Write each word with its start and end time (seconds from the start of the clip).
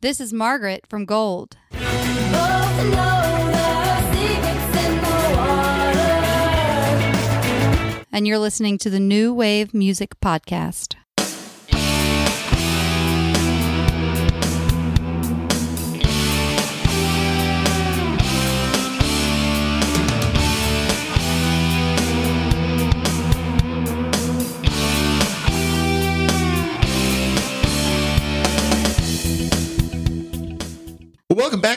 This 0.00 0.20
is 0.20 0.32
Margaret 0.32 0.86
from 0.88 1.06
Gold. 1.06 1.56
And 8.12 8.24
you're 8.24 8.38
listening 8.38 8.78
to 8.78 8.90
the 8.90 9.00
New 9.00 9.34
Wave 9.34 9.74
Music 9.74 10.20
Podcast. 10.20 10.94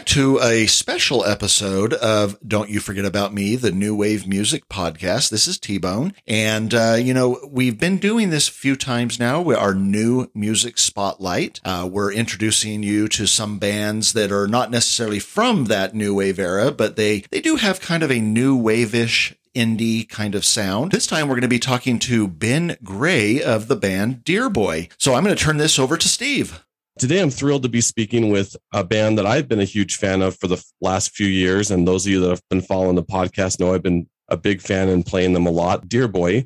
Back 0.01 0.07
to 0.07 0.39
a 0.39 0.65
special 0.65 1.23
episode 1.25 1.93
of 1.93 2.35
Don't 2.47 2.71
You 2.71 2.79
Forget 2.79 3.05
About 3.05 3.35
Me, 3.35 3.55
the 3.55 3.71
New 3.71 3.95
Wave 3.95 4.25
Music 4.25 4.67
Podcast. 4.67 5.29
This 5.29 5.45
is 5.45 5.59
T 5.59 5.77
Bone. 5.77 6.15
And, 6.25 6.73
uh, 6.73 6.97
you 6.99 7.13
know, 7.13 7.37
we've 7.47 7.79
been 7.79 7.97
doing 7.97 8.31
this 8.31 8.49
a 8.49 8.51
few 8.51 8.75
times 8.75 9.19
now 9.19 9.43
with 9.43 9.59
our 9.59 9.75
new 9.75 10.31
music 10.33 10.79
spotlight. 10.79 11.59
Uh, 11.63 11.87
we're 11.91 12.11
introducing 12.11 12.81
you 12.81 13.07
to 13.09 13.27
some 13.27 13.59
bands 13.59 14.13
that 14.13 14.31
are 14.31 14.47
not 14.47 14.71
necessarily 14.71 15.19
from 15.19 15.65
that 15.65 15.93
new 15.93 16.15
wave 16.15 16.39
era, 16.39 16.71
but 16.71 16.95
they, 16.95 17.19
they 17.29 17.39
do 17.39 17.57
have 17.57 17.79
kind 17.79 18.01
of 18.01 18.09
a 18.09 18.19
new 18.19 18.55
wave-ish 18.55 19.35
indie 19.53 20.09
kind 20.09 20.33
of 20.33 20.43
sound. 20.43 20.91
This 20.91 21.05
time 21.05 21.27
we're 21.27 21.35
going 21.35 21.41
to 21.41 21.47
be 21.47 21.59
talking 21.59 21.99
to 21.99 22.27
Ben 22.27 22.75
Gray 22.83 23.39
of 23.39 23.67
the 23.67 23.75
band 23.75 24.23
Dear 24.23 24.49
Boy. 24.49 24.89
So 24.97 25.13
I'm 25.13 25.23
going 25.23 25.35
to 25.35 25.43
turn 25.43 25.57
this 25.57 25.77
over 25.77 25.95
to 25.95 26.07
Steve. 26.07 26.63
Today, 27.01 27.19
I'm 27.19 27.31
thrilled 27.31 27.63
to 27.63 27.67
be 27.67 27.81
speaking 27.81 28.29
with 28.29 28.55
a 28.71 28.83
band 28.83 29.17
that 29.17 29.25
I've 29.25 29.47
been 29.47 29.59
a 29.59 29.63
huge 29.63 29.95
fan 29.95 30.21
of 30.21 30.37
for 30.37 30.45
the 30.45 30.63
last 30.81 31.15
few 31.15 31.25
years. 31.25 31.71
And 31.71 31.87
those 31.87 32.05
of 32.05 32.11
you 32.11 32.19
that 32.19 32.29
have 32.29 32.47
been 32.47 32.61
following 32.61 32.95
the 32.95 33.01
podcast 33.01 33.59
know 33.59 33.73
I've 33.73 33.81
been 33.81 34.07
a 34.27 34.37
big 34.37 34.61
fan 34.61 34.87
and 34.87 35.03
playing 35.03 35.33
them 35.33 35.47
a 35.47 35.49
lot. 35.49 35.89
Dear 35.89 36.07
Boy, 36.07 36.45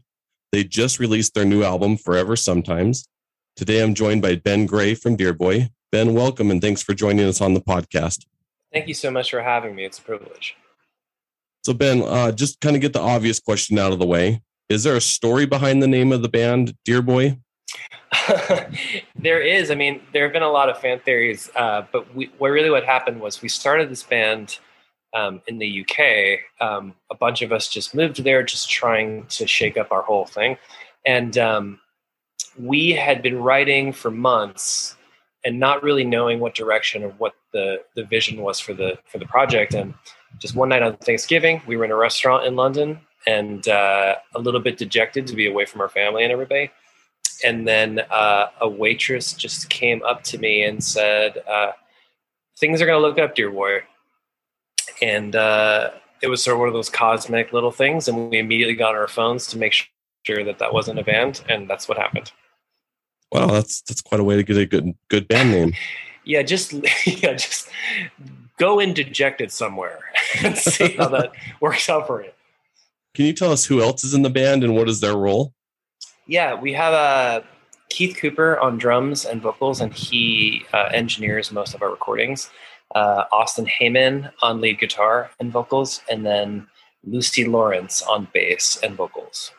they 0.53 0.64
just 0.64 0.98
released 0.98 1.33
their 1.33 1.44
new 1.44 1.64
album, 1.64 1.98
Forever 1.98 2.38
Sometimes. 2.38 3.06
Today, 3.58 3.83
I'm 3.83 3.94
joined 3.94 4.22
by 4.22 4.38
Ben 4.38 4.66
Gray 4.66 4.95
from 4.95 5.17
Dear 5.17 5.33
Boy. 5.33 5.72
Ben, 5.92 6.14
welcome 6.14 6.50
and 6.50 6.61
thanks 6.61 6.81
for 6.81 6.94
joining 6.94 7.28
us 7.28 7.42
on 7.42 7.53
the 7.53 7.59
podcast. 7.59 8.26
Thank 8.72 8.88
you 8.88 8.94
so 8.94 9.11
much 9.11 9.31
for 9.31 9.42
having 9.42 9.76
me. 9.76 9.83
It's 9.83 10.00
a 10.00 10.03
privilege. 10.03 10.56
So, 11.66 11.73
Ben, 11.73 12.02
uh, 12.02 12.31
just 12.31 12.61
kind 12.61 12.78
of 12.78 12.81
get 12.81 12.94
the 12.94 13.02
obvious 13.02 13.42
question 13.42 13.78
out 13.78 13.92
of 13.92 14.00
the 14.00 14.08
way. 14.08 14.42
Is 14.70 14.83
there 14.83 14.95
a 14.95 15.02
story 15.02 15.45
behind 15.45 15.83
the 15.83 15.88
name 15.88 16.14
of 16.14 16.22
the 16.22 16.30
band, 16.30 16.78
Dear 16.86 17.02
Boy? 17.02 17.39
there 19.16 19.41
is. 19.41 19.71
I 19.71 19.75
mean, 19.75 20.02
there 20.13 20.23
have 20.23 20.33
been 20.33 20.44
a 20.44 20.49
lot 20.49 20.69
of 20.69 20.77
fan 20.80 20.99
theories, 20.99 21.49
uh, 21.55 21.83
but 21.91 22.13
we, 22.16 22.31
what 22.38 22.49
really 22.49 22.69
what 22.69 22.83
happened 22.83 23.19
was 23.19 23.41
we 23.41 23.49
started 23.49 23.89
this 23.89 24.03
band 24.03 24.59
um, 25.13 25.41
in 25.47 25.58
the 25.58 25.81
UK. 25.81 26.39
Um, 26.66 26.93
a 27.11 27.16
bunch 27.16 27.41
of 27.41 27.52
us 27.52 27.67
just 27.67 27.95
moved 27.95 28.23
there, 28.23 28.43
just 28.43 28.69
trying 28.69 29.25
to 29.27 29.47
shake 29.47 29.77
up 29.77 29.91
our 29.91 30.02
whole 30.02 30.25
thing, 30.25 30.58
and 31.05 31.38
um, 31.38 31.80
we 32.59 32.91
had 32.91 33.21
been 33.21 33.41
writing 33.41 33.91
for 33.91 34.11
months 34.11 34.95
and 35.43 35.59
not 35.59 35.83
really 35.83 36.03
knowing 36.03 36.39
what 36.39 36.55
direction 36.55 37.03
or 37.03 37.09
what 37.11 37.33
the 37.53 37.81
the 37.95 38.03
vision 38.05 38.41
was 38.41 38.59
for 38.59 38.73
the 38.73 38.97
for 39.05 39.17
the 39.17 39.25
project. 39.25 39.73
And 39.73 39.93
just 40.39 40.55
one 40.55 40.69
night 40.69 40.83
on 40.83 40.97
Thanksgiving, 40.97 41.61
we 41.67 41.77
were 41.77 41.86
in 41.86 41.91
a 41.91 41.95
restaurant 41.95 42.45
in 42.45 42.55
London 42.55 42.99
and 43.27 43.67
uh, 43.67 44.16
a 44.36 44.39
little 44.39 44.59
bit 44.59 44.77
dejected 44.77 45.25
to 45.25 45.36
be 45.36 45.47
away 45.47 45.66
from 45.66 45.81
our 45.81 45.89
family 45.89 46.23
and 46.23 46.31
everybody 46.31 46.69
and 47.44 47.67
then 47.67 48.02
uh, 48.11 48.47
a 48.61 48.67
waitress 48.67 49.33
just 49.33 49.69
came 49.69 50.03
up 50.03 50.23
to 50.23 50.38
me 50.38 50.64
and 50.64 50.83
said, 50.83 51.38
uh, 51.50 51.72
"Things 52.58 52.81
are 52.81 52.86
going 52.86 53.02
to 53.02 53.08
look 53.08 53.19
up, 53.19 53.36
dear 53.36 53.52
boy." 53.52 53.80
And 55.02 55.36
uh, 55.36 55.92
it 56.22 56.27
was 56.27 56.44
sort 56.44 56.55
of 56.55 56.59
one 56.59 56.67
of 56.67 56.73
those 56.73 56.89
cosmic 56.89 57.53
little 57.53 57.72
things, 57.72 58.08
and 58.08 58.30
we 58.30 58.39
immediately 58.39 58.75
got 58.75 58.95
on 58.95 59.02
our 59.02 59.08
phones 59.08 59.47
to 59.47 59.58
make 59.58 59.73
sure 60.23 60.43
that 60.43 60.60
that 60.60 60.73
wasn't 60.73 60.99
a 60.99 61.04
band, 61.04 61.42
and 61.49 61.70
that's 61.70 61.87
what 61.87 61.98
happened. 61.98 62.32
Wow, 63.32 63.48
that's 63.48 63.81
that's 63.81 64.02
quite 64.02 64.21
a 64.21 64.23
way 64.23 64.36
to 64.36 64.43
get 64.43 64.58
a 64.58 64.65
good 64.65 64.95
good 65.10 65.27
band 65.27 65.52
name. 65.52 65.73
yeah, 66.23 66.42
just 66.42 66.73
yeah, 67.05 67.33
just 67.33 67.70
go 68.58 68.80
in 68.80 68.93
dejected 68.93 69.52
somewhere 69.52 69.99
and 70.43 70.58
see 70.58 70.95
how 70.95 71.10
that 71.10 71.31
works 71.60 71.89
out 71.89 72.08
for 72.08 72.23
you. 72.23 72.31
Can 73.14 73.26
you 73.26 73.33
tell 73.33 73.52
us 73.52 73.65
who 73.65 73.81
else 73.81 74.04
is 74.04 74.14
in 74.14 74.23
the 74.23 74.30
band 74.30 74.64
and 74.64 74.76
what 74.76 74.89
is 74.89 74.99
their 74.99 75.15
role? 75.15 75.54
Yeah, 76.27 76.59
we 76.59 76.73
have 76.73 76.93
uh, 76.93 77.41
Keith 77.89 78.17
Cooper 78.17 78.59
on 78.59 78.77
drums 78.77 79.25
and 79.25 79.41
vocals, 79.41 79.81
and 79.81 79.93
he 79.93 80.65
uh, 80.73 80.89
engineers 80.91 81.52
most 81.52 81.73
of 81.73 81.81
our 81.81 81.89
recordings. 81.89 82.49
Uh, 82.93 83.25
Austin 83.31 83.65
Heyman 83.65 84.31
on 84.41 84.61
lead 84.61 84.80
guitar 84.80 85.30
and 85.39 85.52
vocals, 85.52 86.02
and 86.09 86.25
then 86.25 86.67
Lucy 87.03 87.45
Lawrence 87.45 88.02
on 88.02 88.27
bass 88.33 88.80
and 88.81 88.95
vocals. 88.95 89.52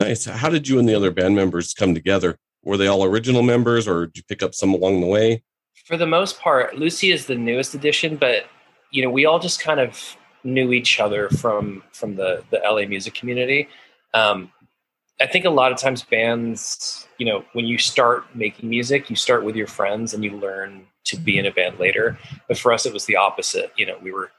Nice. 0.00 0.24
How 0.24 0.48
did 0.48 0.68
you 0.68 0.78
and 0.78 0.88
the 0.88 0.94
other 0.94 1.10
band 1.10 1.36
members 1.36 1.74
come 1.74 1.94
together? 1.94 2.38
Were 2.62 2.76
they 2.76 2.86
all 2.86 3.04
original 3.04 3.42
members, 3.42 3.86
or 3.86 4.06
did 4.06 4.16
you 4.18 4.22
pick 4.28 4.42
up 4.42 4.54
some 4.54 4.72
along 4.72 5.00
the 5.00 5.06
way? 5.06 5.42
For 5.84 5.96
the 5.96 6.06
most 6.06 6.40
part, 6.40 6.78
Lucy 6.78 7.12
is 7.12 7.26
the 7.26 7.34
newest 7.34 7.74
addition, 7.74 8.16
but 8.16 8.46
you 8.90 9.02
know, 9.02 9.10
we 9.10 9.26
all 9.26 9.38
just 9.38 9.60
kind 9.60 9.80
of 9.80 10.16
knew 10.44 10.72
each 10.72 10.98
other 10.98 11.28
from 11.28 11.82
from 11.92 12.16
the 12.16 12.42
the 12.50 12.60
LA 12.64 12.86
music 12.86 13.14
community. 13.14 13.68
Um, 14.14 14.52
I 15.20 15.26
think 15.26 15.44
a 15.44 15.50
lot 15.50 15.70
of 15.70 15.78
times 15.78 16.02
bands, 16.02 17.06
you 17.18 17.26
know, 17.26 17.44
when 17.52 17.66
you 17.66 17.78
start 17.78 18.24
making 18.34 18.68
music, 18.68 19.08
you 19.08 19.16
start 19.16 19.44
with 19.44 19.54
your 19.54 19.66
friends 19.66 20.12
and 20.12 20.24
you 20.24 20.32
learn 20.32 20.86
to 21.04 21.16
be 21.16 21.38
in 21.38 21.46
a 21.46 21.52
band 21.52 21.78
later. 21.78 22.18
But 22.48 22.58
for 22.58 22.72
us, 22.72 22.84
it 22.84 22.92
was 22.92 23.04
the 23.04 23.16
opposite. 23.16 23.72
You 23.76 23.86
know, 23.86 23.98
we 24.02 24.12
were 24.12 24.32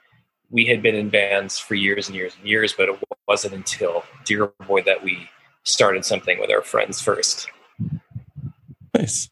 we 0.52 0.66
had 0.66 0.82
been 0.82 0.96
in 0.96 1.10
bands 1.10 1.58
for 1.58 1.76
years 1.76 2.08
and 2.08 2.16
years 2.16 2.36
and 2.38 2.48
years, 2.48 2.74
but 2.74 2.90
it 2.90 3.00
wasn't 3.28 3.54
until 3.54 4.04
Dear 4.26 4.52
Boy 4.68 4.82
that 4.84 5.04
we 5.04 5.30
started 5.64 6.06
something 6.06 6.40
with 6.40 6.52
our 6.52 6.62
friends 6.62 7.02
first. 7.02 7.50
Nice. 8.96 9.30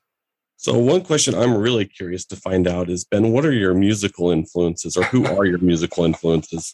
So 0.57 0.77
one 0.77 1.01
question 1.01 1.35
I'm 1.35 1.57
really 1.57 1.85
curious 1.85 2.25
to 2.27 2.37
find 2.37 2.67
out 2.67 2.89
is 2.89 3.03
Ben, 3.03 3.31
what 3.33 3.45
are 3.45 3.51
your 3.51 3.73
musical 3.73 4.31
influences 4.31 4.95
or 4.95 5.03
who 5.03 5.25
are 5.25 5.45
your 5.45 5.57
musical 5.57 6.05
influences? 6.05 6.73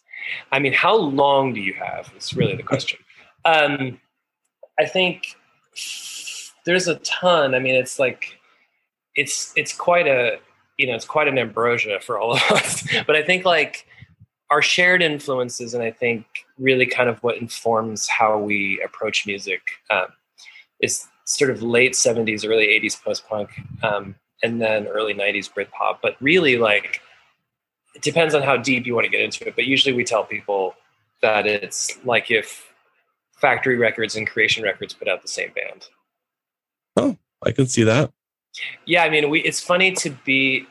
I 0.52 0.60
mean, 0.60 0.74
how 0.74 0.96
long 0.96 1.54
do 1.54 1.60
you 1.60 1.74
have? 1.74 2.12
Is 2.16 2.36
really 2.36 2.56
the 2.56 2.64
question. 2.64 3.00
Um, 3.46 4.00
I 4.80 4.86
think 4.86 5.36
there's 6.66 6.88
a 6.88 6.96
ton. 6.96 7.54
I 7.54 7.60
mean, 7.60 7.76
it's 7.76 8.00
like 8.00 8.40
it's 9.16 9.54
it's 9.56 9.74
quite 9.76 10.08
a 10.08 10.40
you 10.78 10.88
know 10.88 10.96
it's 10.96 11.06
quite 11.06 11.28
an 11.28 11.38
ambrosia 11.38 12.00
for 12.00 12.18
all 12.18 12.34
of 12.34 12.42
us. 12.52 12.88
but 13.06 13.16
I 13.16 13.24
think 13.24 13.46
like 13.46 13.86
our 14.50 14.62
shared 14.62 15.02
influences, 15.02 15.74
and 15.74 15.84
I 15.84 15.92
think 15.92 16.26
really 16.58 16.86
kind 16.86 17.10
of 17.10 17.22
what 17.22 17.38
informs 17.38 18.08
how 18.08 18.40
we 18.40 18.82
approach 18.84 19.28
music 19.28 19.62
um, 19.92 20.08
is 20.80 21.08
sort 21.26 21.52
of 21.52 21.62
late 21.62 21.94
'70s, 21.94 22.48
early 22.48 22.68
'80s 22.68 23.02
post 23.04 23.28
punk, 23.28 23.50
um, 23.84 24.16
and 24.42 24.62
then 24.62 24.88
early 24.88 25.14
'90s 25.14 25.52
Britpop. 25.54 25.98
But 26.02 26.16
really, 26.22 26.58
like 26.58 27.02
it 27.96 28.02
depends 28.02 28.34
on 28.34 28.42
how 28.42 28.56
deep 28.56 28.86
you 28.86 28.96
want 28.96 29.06
to 29.06 29.12
get 29.12 29.22
into 29.22 29.46
it. 29.48 29.56
But 29.56 29.66
usually, 29.66 29.94
we 29.94 30.06
tell 30.06 30.24
people 30.24 30.76
that 31.22 31.46
it's 31.46 32.04
like 32.06 32.32
if 32.32 32.69
Factory 33.40 33.78
Records 33.78 34.16
and 34.16 34.28
Creation 34.28 34.64
Records 34.64 34.94
put 34.94 35.08
out 35.08 35.22
the 35.22 35.28
same 35.28 35.52
band. 35.54 35.88
Oh, 36.96 37.18
I 37.44 37.52
can 37.52 37.68
see 37.68 37.84
that. 37.84 38.12
Yeah, 38.86 39.04
I 39.04 39.10
mean, 39.10 39.30
we 39.30 39.42
it's 39.42 39.62
funny 39.62 39.92
to 39.94 40.10
be. 40.10 40.68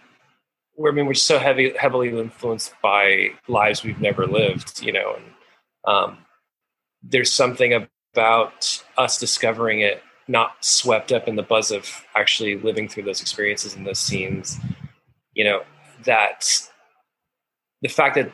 I 0.87 0.93
mean, 0.93 1.07
we're 1.07 1.15
so 1.15 1.39
heavy, 1.39 1.73
heavily 1.77 2.09
influenced 2.09 2.73
by 2.81 3.31
lives 3.49 3.83
we've 3.83 4.01
never 4.01 4.27
lived, 4.27 4.81
you 4.81 4.93
know, 4.93 5.17
and 5.17 5.25
um, 5.89 6.19
there's 7.03 7.33
something 7.33 7.89
about 8.15 8.85
us 8.97 9.19
discovering 9.19 9.81
it, 9.81 10.03
not 10.29 10.53
swept 10.65 11.11
up 11.11 11.27
in 11.27 11.35
the 11.35 11.43
buzz 11.43 11.73
of 11.73 12.05
actually 12.15 12.57
living 12.59 12.89
through 12.89 13.03
those 13.03 13.21
experiences 13.21 13.75
and 13.75 13.85
those 13.85 13.99
scenes, 13.99 14.59
you 15.33 15.43
know, 15.43 15.63
that 16.05 16.47
the 17.83 17.89
fact 17.89 18.15
that 18.15 18.31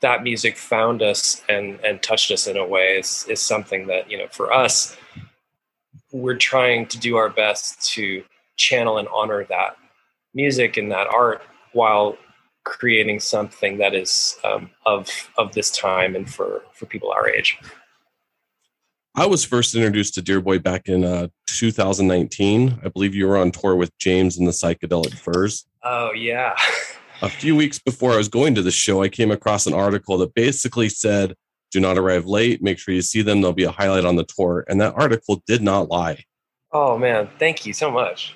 that 0.00 0.22
music 0.22 0.56
found 0.56 1.02
us 1.02 1.42
and 1.48 1.80
and 1.84 2.02
touched 2.02 2.30
us 2.30 2.46
in 2.46 2.56
a 2.56 2.66
way 2.66 2.98
is 2.98 3.26
is 3.28 3.40
something 3.40 3.86
that 3.86 4.10
you 4.10 4.18
know 4.18 4.28
for 4.30 4.52
us 4.52 4.96
we're 6.12 6.36
trying 6.36 6.86
to 6.86 6.98
do 6.98 7.16
our 7.16 7.28
best 7.28 7.92
to 7.92 8.24
channel 8.56 8.98
and 8.98 9.08
honor 9.14 9.44
that 9.44 9.76
music 10.34 10.76
and 10.76 10.90
that 10.90 11.06
art 11.08 11.42
while 11.72 12.16
creating 12.64 13.18
something 13.18 13.78
that 13.78 13.94
is 13.94 14.38
um, 14.44 14.70
of 14.84 15.08
of 15.38 15.52
this 15.52 15.70
time 15.70 16.14
and 16.14 16.32
for 16.32 16.62
for 16.72 16.86
people 16.86 17.10
our 17.10 17.28
age. 17.28 17.58
I 19.14 19.26
was 19.26 19.44
first 19.44 19.74
introduced 19.74 20.14
to 20.14 20.22
Dear 20.22 20.40
Boy 20.40 20.58
back 20.60 20.88
in 20.88 21.04
uh, 21.04 21.28
2019. 21.46 22.80
I 22.84 22.88
believe 22.88 23.14
you 23.14 23.26
were 23.26 23.36
on 23.36 23.50
tour 23.50 23.74
with 23.74 23.96
James 23.98 24.38
and 24.38 24.46
the 24.46 24.52
Psychedelic 24.52 25.14
Furs. 25.14 25.66
Oh 25.82 26.12
yeah. 26.12 26.54
a 27.22 27.28
few 27.28 27.56
weeks 27.56 27.78
before 27.78 28.12
I 28.12 28.16
was 28.16 28.28
going 28.28 28.54
to 28.54 28.62
the 28.62 28.70
show, 28.70 29.02
I 29.02 29.08
came 29.08 29.30
across 29.30 29.66
an 29.66 29.74
article 29.74 30.18
that 30.18 30.34
basically 30.34 30.88
said, 30.88 31.34
do 31.70 31.80
not 31.80 31.98
arrive 31.98 32.26
late. 32.26 32.62
Make 32.62 32.78
sure 32.78 32.94
you 32.94 33.02
see 33.02 33.22
them. 33.22 33.40
There'll 33.40 33.52
be 33.52 33.64
a 33.64 33.70
highlight 33.70 34.04
on 34.04 34.16
the 34.16 34.24
tour. 34.24 34.64
And 34.68 34.80
that 34.80 34.94
article 34.96 35.42
did 35.46 35.62
not 35.62 35.90
lie. 35.90 36.24
Oh, 36.72 36.96
man. 36.96 37.28
Thank 37.38 37.66
you 37.66 37.72
so 37.72 37.90
much. 37.90 38.34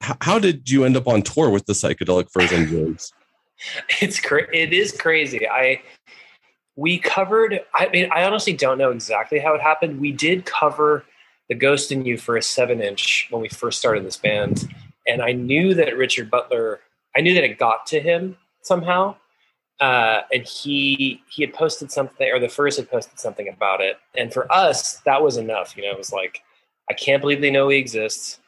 how 0.00 0.38
did 0.38 0.70
you 0.70 0.84
end 0.84 0.96
up 0.96 1.06
on 1.06 1.22
tour 1.22 1.50
with 1.50 1.66
the 1.66 1.72
psychedelic 1.72 2.30
furs 2.32 2.52
and 2.52 2.68
James? 2.68 3.12
It's 4.00 4.20
cra- 4.20 4.54
it 4.54 4.72
is 4.72 4.92
crazy. 4.92 5.48
I 5.48 5.80
we 6.76 6.98
covered. 6.98 7.60
I 7.74 7.88
mean, 7.88 8.10
I 8.12 8.24
honestly 8.24 8.52
don't 8.52 8.78
know 8.78 8.90
exactly 8.90 9.38
how 9.38 9.54
it 9.54 9.62
happened. 9.62 9.98
We 10.00 10.12
did 10.12 10.44
cover 10.44 11.04
the 11.48 11.54
Ghost 11.54 11.90
in 11.90 12.04
You 12.04 12.18
for 12.18 12.36
a 12.36 12.42
seven 12.42 12.82
inch 12.82 13.28
when 13.30 13.40
we 13.40 13.48
first 13.48 13.78
started 13.78 14.04
this 14.04 14.16
band, 14.16 14.68
and 15.06 15.22
I 15.22 15.32
knew 15.32 15.74
that 15.74 15.96
Richard 15.96 16.30
Butler. 16.30 16.80
I 17.16 17.20
knew 17.20 17.34
that 17.34 17.44
it 17.44 17.58
got 17.58 17.86
to 17.86 18.00
him 18.00 18.36
somehow, 18.62 19.16
uh, 19.80 20.22
and 20.32 20.44
he 20.44 21.22
he 21.30 21.42
had 21.42 21.54
posted 21.54 21.90
something, 21.90 22.30
or 22.30 22.38
the 22.38 22.48
Furs 22.48 22.76
had 22.76 22.90
posted 22.90 23.18
something 23.18 23.48
about 23.48 23.80
it, 23.80 23.98
and 24.16 24.32
for 24.32 24.50
us 24.52 24.98
that 25.06 25.22
was 25.22 25.36
enough. 25.36 25.76
You 25.76 25.84
know, 25.84 25.92
it 25.92 25.98
was 25.98 26.12
like, 26.12 26.42
I 26.90 26.94
can't 26.94 27.20
believe 27.20 27.40
they 27.40 27.50
know 27.50 27.66
we 27.66 27.76
exist. 27.76 28.40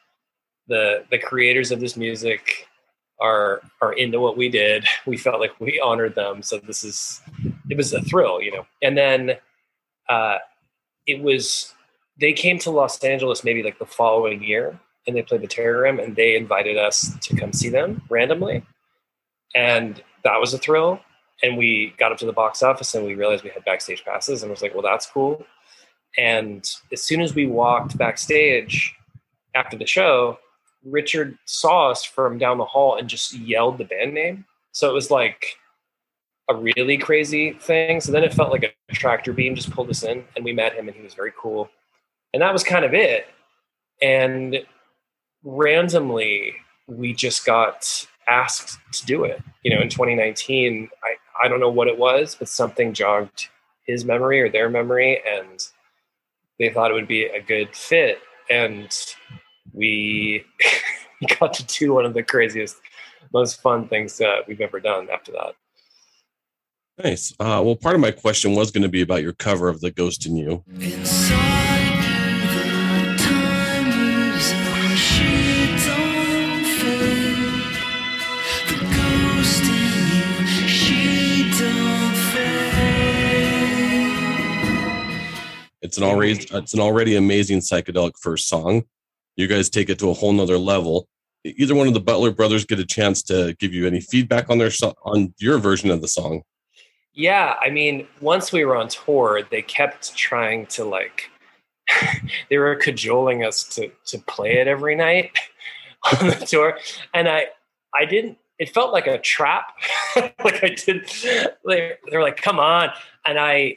the 0.68 1.04
The 1.10 1.18
creators 1.18 1.70
of 1.70 1.80
this 1.80 1.96
music 1.96 2.66
are 3.20 3.62
are 3.82 3.92
into 3.94 4.20
what 4.20 4.36
we 4.36 4.48
did. 4.48 4.86
We 5.06 5.16
felt 5.16 5.40
like 5.40 5.58
we 5.60 5.80
honored 5.80 6.14
them, 6.14 6.42
so 6.42 6.58
this 6.58 6.84
is 6.84 7.20
it 7.70 7.76
was 7.76 7.92
a 7.92 8.02
thrill, 8.02 8.42
you 8.42 8.52
know. 8.52 8.66
And 8.82 8.96
then 8.96 9.36
uh, 10.08 10.38
it 11.06 11.22
was 11.22 11.74
they 12.20 12.32
came 12.32 12.58
to 12.60 12.70
Los 12.70 13.02
Angeles 13.04 13.44
maybe 13.44 13.62
like 13.62 13.78
the 13.78 13.86
following 13.86 14.42
year, 14.42 14.78
and 15.06 15.16
they 15.16 15.22
played 15.22 15.42
the 15.42 15.48
Terrarium, 15.48 16.02
and 16.02 16.16
they 16.16 16.36
invited 16.36 16.76
us 16.76 17.16
to 17.20 17.36
come 17.36 17.52
see 17.52 17.68
them 17.68 18.02
randomly, 18.10 18.64
and 19.54 20.02
that 20.24 20.40
was 20.40 20.52
a 20.54 20.58
thrill. 20.58 21.00
And 21.42 21.56
we 21.56 21.94
got 21.98 22.10
up 22.10 22.18
to 22.18 22.26
the 22.26 22.32
box 22.32 22.62
office, 22.62 22.94
and 22.94 23.06
we 23.06 23.14
realized 23.14 23.44
we 23.44 23.50
had 23.50 23.64
backstage 23.64 24.04
passes, 24.04 24.42
and 24.42 24.50
was 24.50 24.62
like, 24.62 24.74
well, 24.74 24.82
that's 24.82 25.06
cool. 25.06 25.46
And 26.16 26.68
as 26.92 27.02
soon 27.02 27.20
as 27.20 27.34
we 27.34 27.46
walked 27.46 27.96
backstage 27.96 28.94
after 29.54 29.76
the 29.76 29.86
show, 29.86 30.38
Richard 30.84 31.38
saw 31.44 31.90
us 31.90 32.04
from 32.04 32.38
down 32.38 32.58
the 32.58 32.64
hall 32.64 32.96
and 32.96 33.08
just 33.08 33.34
yelled 33.34 33.78
the 33.78 33.84
band 33.84 34.14
name. 34.14 34.44
So 34.72 34.88
it 34.88 34.94
was 34.94 35.10
like 35.10 35.56
a 36.48 36.54
really 36.54 36.96
crazy 36.96 37.52
thing. 37.52 38.00
So 38.00 38.12
then 38.12 38.24
it 38.24 38.32
felt 38.32 38.50
like 38.50 38.64
a 38.64 38.92
tractor 38.94 39.32
beam 39.32 39.54
just 39.54 39.70
pulled 39.70 39.90
us 39.90 40.02
in 40.02 40.24
and 40.34 40.44
we 40.44 40.52
met 40.52 40.74
him 40.74 40.88
and 40.88 40.96
he 40.96 41.02
was 41.02 41.14
very 41.14 41.32
cool. 41.38 41.68
And 42.32 42.42
that 42.42 42.52
was 42.52 42.64
kind 42.64 42.84
of 42.84 42.94
it. 42.94 43.26
And 44.00 44.64
randomly 45.42 46.54
we 46.86 47.12
just 47.12 47.44
got 47.44 48.06
asked 48.28 48.78
to 48.92 49.06
do 49.06 49.24
it. 49.24 49.42
You 49.62 49.74
know, 49.74 49.82
in 49.82 49.88
2019, 49.88 50.88
I, 51.02 51.44
I 51.44 51.48
don't 51.48 51.60
know 51.60 51.70
what 51.70 51.88
it 51.88 51.98
was, 51.98 52.34
but 52.34 52.48
something 52.48 52.92
jogged 52.92 53.48
his 53.86 54.04
memory 54.04 54.40
or 54.40 54.50
their 54.50 54.68
memory 54.68 55.20
and 55.26 55.60
they 56.58 56.70
thought 56.70 56.90
it 56.90 56.94
would 56.94 57.08
be 57.08 57.24
a 57.24 57.40
good 57.40 57.74
fit. 57.74 58.20
And 58.50 58.90
we 59.72 60.44
got 61.40 61.54
to 61.54 61.64
do 61.66 61.94
one 61.94 62.04
of 62.04 62.14
the 62.14 62.22
craziest, 62.22 62.76
most 63.32 63.60
fun 63.60 63.88
things 63.88 64.20
uh, 64.20 64.42
we've 64.46 64.60
ever 64.60 64.80
done 64.80 65.08
after 65.10 65.32
that. 65.32 65.54
Nice. 67.02 67.32
Uh, 67.38 67.62
well, 67.64 67.76
part 67.76 67.94
of 67.94 68.00
my 68.00 68.10
question 68.10 68.54
was 68.54 68.72
going 68.72 68.82
to 68.82 68.88
be 68.88 69.02
about 69.02 69.22
your 69.22 69.32
cover 69.32 69.68
of 69.68 69.80
The 69.80 69.92
Ghost 69.92 70.26
in 70.26 70.36
You. 70.36 70.64
It's 70.78 71.30
an 85.98 86.04
already 86.04 86.46
it's 86.50 86.74
an 86.74 86.80
already 86.80 87.16
amazing 87.16 87.58
Psychedelic 87.58 88.12
Furs 88.20 88.46
song 88.46 88.84
you 89.38 89.46
guys 89.46 89.70
take 89.70 89.88
it 89.88 90.00
to 90.00 90.10
a 90.10 90.14
whole 90.14 90.32
nother 90.32 90.58
level. 90.58 91.08
Either 91.44 91.74
one 91.74 91.86
of 91.86 91.94
the 91.94 92.00
Butler 92.00 92.32
brothers 92.32 92.66
get 92.66 92.80
a 92.80 92.84
chance 92.84 93.22
to 93.22 93.54
give 93.60 93.72
you 93.72 93.86
any 93.86 94.00
feedback 94.00 94.50
on 94.50 94.58
their 94.58 94.70
on 95.04 95.32
your 95.38 95.58
version 95.58 95.90
of 95.90 96.02
the 96.02 96.08
song. 96.08 96.42
Yeah, 97.14 97.54
I 97.60 97.70
mean, 97.70 98.06
once 98.20 98.52
we 98.52 98.64
were 98.64 98.76
on 98.76 98.88
tour, 98.88 99.42
they 99.48 99.62
kept 99.62 100.14
trying 100.16 100.66
to 100.66 100.84
like 100.84 101.30
they 102.50 102.58
were 102.58 102.74
cajoling 102.74 103.44
us 103.44 103.62
to 103.76 103.90
to 104.06 104.18
play 104.18 104.58
it 104.58 104.66
every 104.66 104.96
night 104.96 105.30
on 106.20 106.26
the 106.26 106.34
tour, 106.34 106.76
and 107.14 107.28
I 107.28 107.46
I 107.94 108.04
didn't. 108.04 108.38
It 108.58 108.70
felt 108.70 108.92
like 108.92 109.06
a 109.06 109.18
trap. 109.18 109.66
like 110.16 110.64
I 110.64 110.70
did. 110.70 111.08
They, 111.64 111.92
they're 112.10 112.22
like, 112.22 112.42
"Come 112.42 112.58
on," 112.58 112.90
and 113.24 113.38
I 113.38 113.76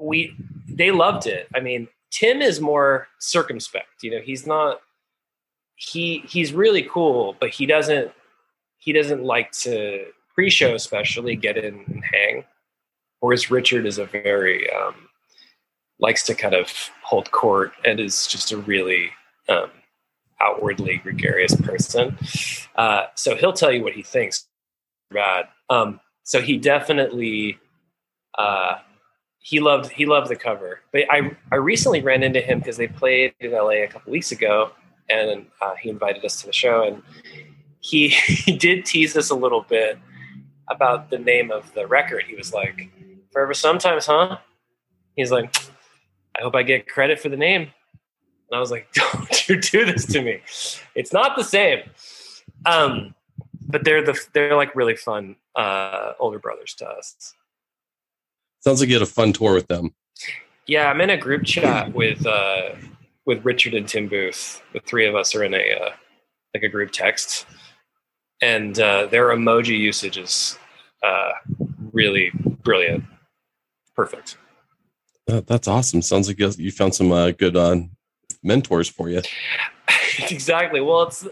we 0.00 0.34
they 0.74 0.90
loved 0.90 1.26
it. 1.26 1.48
I 1.54 1.60
mean, 1.60 1.88
Tim 2.10 2.42
is 2.42 2.60
more 2.60 3.08
circumspect. 3.18 4.02
You 4.02 4.12
know, 4.12 4.20
he's 4.20 4.46
not 4.46 4.80
he 5.76 6.22
he's 6.28 6.52
really 6.52 6.82
cool, 6.82 7.36
but 7.40 7.50
he 7.50 7.66
doesn't 7.66 8.12
he 8.78 8.92
doesn't 8.92 9.22
like 9.22 9.50
to 9.52 10.06
pre-show 10.34 10.74
especially 10.74 11.36
get 11.36 11.56
in 11.56 11.84
and 11.86 12.04
hang. 12.04 12.44
Whereas 13.20 13.50
Richard 13.50 13.86
is 13.86 13.98
a 13.98 14.04
very 14.04 14.70
um, 14.70 14.94
likes 15.98 16.24
to 16.24 16.34
kind 16.34 16.54
of 16.54 16.70
hold 17.02 17.30
court 17.30 17.72
and 17.84 17.98
is 18.00 18.26
just 18.26 18.52
a 18.52 18.58
really 18.58 19.10
um, 19.48 19.70
outwardly 20.40 20.98
gregarious 20.98 21.54
person. 21.54 22.18
Uh, 22.76 23.04
so 23.14 23.34
he'll 23.36 23.52
tell 23.52 23.72
you 23.72 23.82
what 23.82 23.94
he 23.94 24.02
thinks. 24.02 24.46
Bad. 25.10 25.46
Um, 25.70 26.00
so 26.24 26.42
he 26.42 26.58
definitely 26.58 27.58
uh, 28.36 28.78
he 29.44 29.60
loved 29.60 29.92
he 29.92 30.06
loved 30.06 30.30
the 30.30 30.36
cover. 30.36 30.80
But 30.90 31.02
I 31.10 31.30
I 31.52 31.56
recently 31.56 32.00
ran 32.00 32.22
into 32.22 32.40
him 32.40 32.60
because 32.60 32.78
they 32.78 32.88
played 32.88 33.34
in 33.40 33.52
LA 33.52 33.84
a 33.84 33.86
couple 33.86 34.10
weeks 34.10 34.32
ago, 34.32 34.72
and 35.10 35.44
uh, 35.60 35.74
he 35.74 35.90
invited 35.90 36.24
us 36.24 36.40
to 36.40 36.46
the 36.46 36.52
show, 36.52 36.82
and 36.82 37.02
he 37.80 38.08
he 38.26 38.56
did 38.56 38.86
tease 38.86 39.16
us 39.16 39.28
a 39.28 39.34
little 39.34 39.60
bit 39.60 39.98
about 40.70 41.10
the 41.10 41.18
name 41.18 41.50
of 41.50 41.72
the 41.74 41.86
record. 41.86 42.24
He 42.26 42.34
was 42.34 42.54
like, 42.54 42.88
"Forever 43.32 43.52
sometimes, 43.52 44.06
huh?" 44.06 44.38
He's 45.14 45.30
like, 45.30 45.54
"I 46.34 46.40
hope 46.40 46.56
I 46.56 46.62
get 46.62 46.88
credit 46.88 47.20
for 47.20 47.28
the 47.28 47.36
name." 47.36 47.62
And 47.62 48.56
I 48.56 48.60
was 48.60 48.70
like, 48.70 48.90
"Don't 48.94 49.48
you 49.48 49.60
do 49.60 49.84
this 49.84 50.06
to 50.06 50.22
me? 50.22 50.40
It's 50.94 51.12
not 51.12 51.36
the 51.36 51.44
same." 51.44 51.80
Um, 52.64 53.14
but 53.68 53.84
they're 53.84 54.02
the 54.02 54.18
they're 54.32 54.56
like 54.56 54.74
really 54.74 54.96
fun 54.96 55.36
uh, 55.54 56.12
older 56.18 56.38
brothers 56.38 56.72
to 56.76 56.88
us. 56.88 57.34
Sounds 58.64 58.80
like 58.80 58.88
you 58.88 58.94
had 58.94 59.02
a 59.02 59.06
fun 59.06 59.34
tour 59.34 59.52
with 59.52 59.66
them. 59.66 59.94
Yeah, 60.66 60.88
I'm 60.88 61.00
in 61.02 61.10
a 61.10 61.18
group 61.18 61.44
chat 61.44 61.92
with 61.92 62.24
uh, 62.26 62.70
with 63.26 63.44
Richard 63.44 63.74
and 63.74 63.86
Tim 63.86 64.08
Booth. 64.08 64.62
The 64.72 64.80
three 64.80 65.06
of 65.06 65.14
us 65.14 65.34
are 65.34 65.44
in 65.44 65.52
a 65.52 65.74
uh, 65.74 65.90
like 66.54 66.62
a 66.62 66.68
group 66.68 66.90
text, 66.90 67.46
and 68.40 68.78
uh, 68.80 69.06
their 69.06 69.28
emoji 69.28 69.78
usage 69.78 70.16
is 70.16 70.58
uh, 71.02 71.32
really 71.92 72.30
brilliant, 72.62 73.04
perfect. 73.94 74.38
That, 75.26 75.46
that's 75.46 75.68
awesome. 75.68 76.00
Sounds 76.00 76.28
like 76.28 76.38
you 76.38 76.72
found 76.72 76.94
some 76.94 77.12
uh, 77.12 77.32
good 77.32 77.56
uh, 77.56 77.76
mentors 78.42 78.88
for 78.88 79.10
you. 79.10 79.20
exactly. 80.30 80.80
Well, 80.80 81.02
it's 81.02 81.26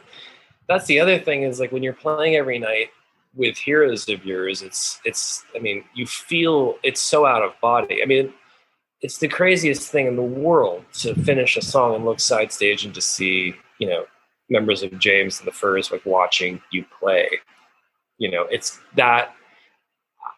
that's 0.68 0.84
the 0.84 1.00
other 1.00 1.18
thing 1.18 1.44
is 1.44 1.60
like 1.60 1.72
when 1.72 1.82
you're 1.82 1.94
playing 1.94 2.36
every 2.36 2.58
night 2.58 2.90
with 3.34 3.56
heroes 3.56 4.08
of 4.08 4.24
yours, 4.24 4.62
it's 4.62 5.00
it's. 5.04 5.44
I 5.54 5.58
mean, 5.58 5.84
you 5.94 6.06
feel 6.06 6.76
it's 6.82 7.00
so 7.00 7.26
out 7.26 7.42
of 7.42 7.52
body. 7.60 8.02
I 8.02 8.06
mean, 8.06 8.32
it's 9.00 9.18
the 9.18 9.28
craziest 9.28 9.90
thing 9.90 10.06
in 10.06 10.16
the 10.16 10.22
world 10.22 10.84
to 10.94 11.14
finish 11.14 11.56
a 11.56 11.62
song 11.62 11.94
and 11.94 12.04
look 12.04 12.20
side 12.20 12.52
stage 12.52 12.84
and 12.84 12.94
to 12.94 13.00
see 13.00 13.54
you 13.78 13.88
know 13.88 14.04
members 14.50 14.82
of 14.82 14.98
James 14.98 15.38
and 15.38 15.46
the 15.46 15.52
Furs 15.52 15.90
like 15.90 16.04
watching 16.04 16.60
you 16.70 16.84
play. 17.00 17.28
You 18.18 18.30
know, 18.30 18.46
it's 18.50 18.80
that. 18.96 19.34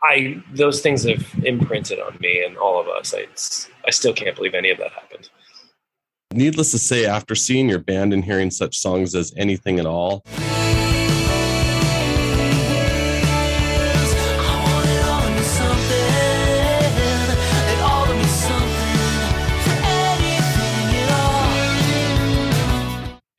I 0.03 0.43
those 0.53 0.83
things 0.83 1.05
have 1.05 1.27
imprinted 1.45 1.99
on 1.99 2.19
me 2.21 2.45
and 2.45 2.59
all 2.59 2.79
of 2.79 2.89
us. 2.89 3.15
I 3.15 3.27
I 3.87 3.91
still 3.91 4.13
can't 4.13 4.37
believe 4.37 4.55
any 4.55 4.71
of 4.71 4.79
that 4.79 4.93
happened. 4.93 5.31
Needless 6.33 6.73
to 6.73 6.79
say, 6.79 7.07
after 7.07 7.35
seeing 7.35 7.69
your 7.69 7.79
band 7.79 8.13
and 8.13 8.25
hearing 8.25 8.51
such 8.51 8.77
songs 8.77 9.15
as 9.15 9.33
Anything 9.37 9.79
at 9.79 9.87
All. 9.87 10.25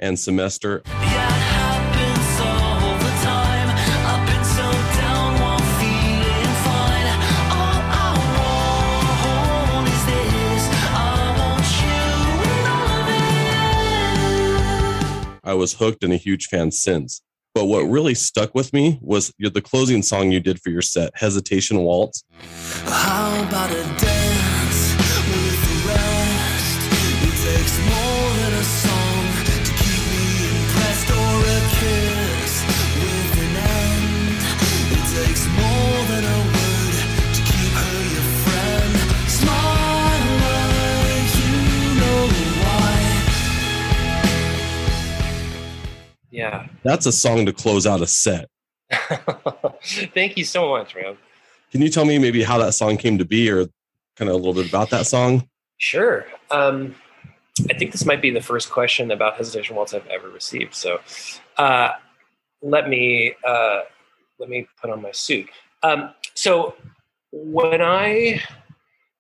And 0.06 0.20
semester. 0.20 0.84
I 15.48 15.54
was 15.54 15.74
hooked 15.74 16.04
and 16.04 16.12
a 16.12 16.18
huge 16.18 16.48
fan 16.48 16.72
since. 16.72 17.22
But 17.54 17.66
what 17.66 17.84
really 17.84 18.14
stuck 18.14 18.54
with 18.54 18.74
me 18.74 19.00
was 19.02 19.32
the 19.40 19.62
closing 19.62 20.04
song 20.04 20.32
you 20.32 20.40
did 20.40 20.60
for 20.60 20.70
your 20.70 20.82
set, 20.82 21.12
Hesitation 21.16 21.80
Waltz. 21.80 22.24
That's 46.84 47.06
a 47.06 47.12
song 47.12 47.46
to 47.46 47.54
close 47.54 47.88
out 47.88 48.02
a 48.02 48.08
set. 48.08 48.50
Thank 50.14 50.38
you 50.38 50.44
so 50.44 50.70
much, 50.70 50.96
man. 50.96 51.18
Can 51.72 51.82
you 51.82 51.90
tell 51.90 52.06
me 52.06 52.20
maybe 52.20 52.44
how 52.44 52.58
that 52.60 52.74
song 52.74 52.98
came 52.98 53.18
to 53.18 53.26
be 53.26 53.50
or 53.50 53.68
kind 54.16 54.30
of 54.30 54.36
a 54.36 54.38
little 54.38 54.54
bit 54.54 54.68
about 54.68 54.90
that 54.92 55.08
song? 55.08 55.48
Sure. 55.78 56.26
Um, 56.52 56.96
I 57.70 57.74
think 57.74 57.92
this 57.92 58.06
might 58.06 58.22
be 58.22 58.32
the 58.32 58.42
first 58.42 58.70
question 58.70 59.12
about 59.12 59.36
Hesitation 59.36 59.76
Waltz 59.76 59.94
I've 59.94 60.08
ever 60.08 60.30
received. 60.30 60.74
So 60.74 61.00
uh, 61.58 61.92
let 62.62 62.90
me 62.90 63.34
uh, 63.48 63.82
let 64.40 64.50
me 64.50 64.68
put 64.82 64.90
on 64.90 65.02
my 65.02 65.12
suit. 65.12 65.50
Um, 65.84 66.14
so 66.34 66.76
when 67.32 67.82
I 67.82 68.42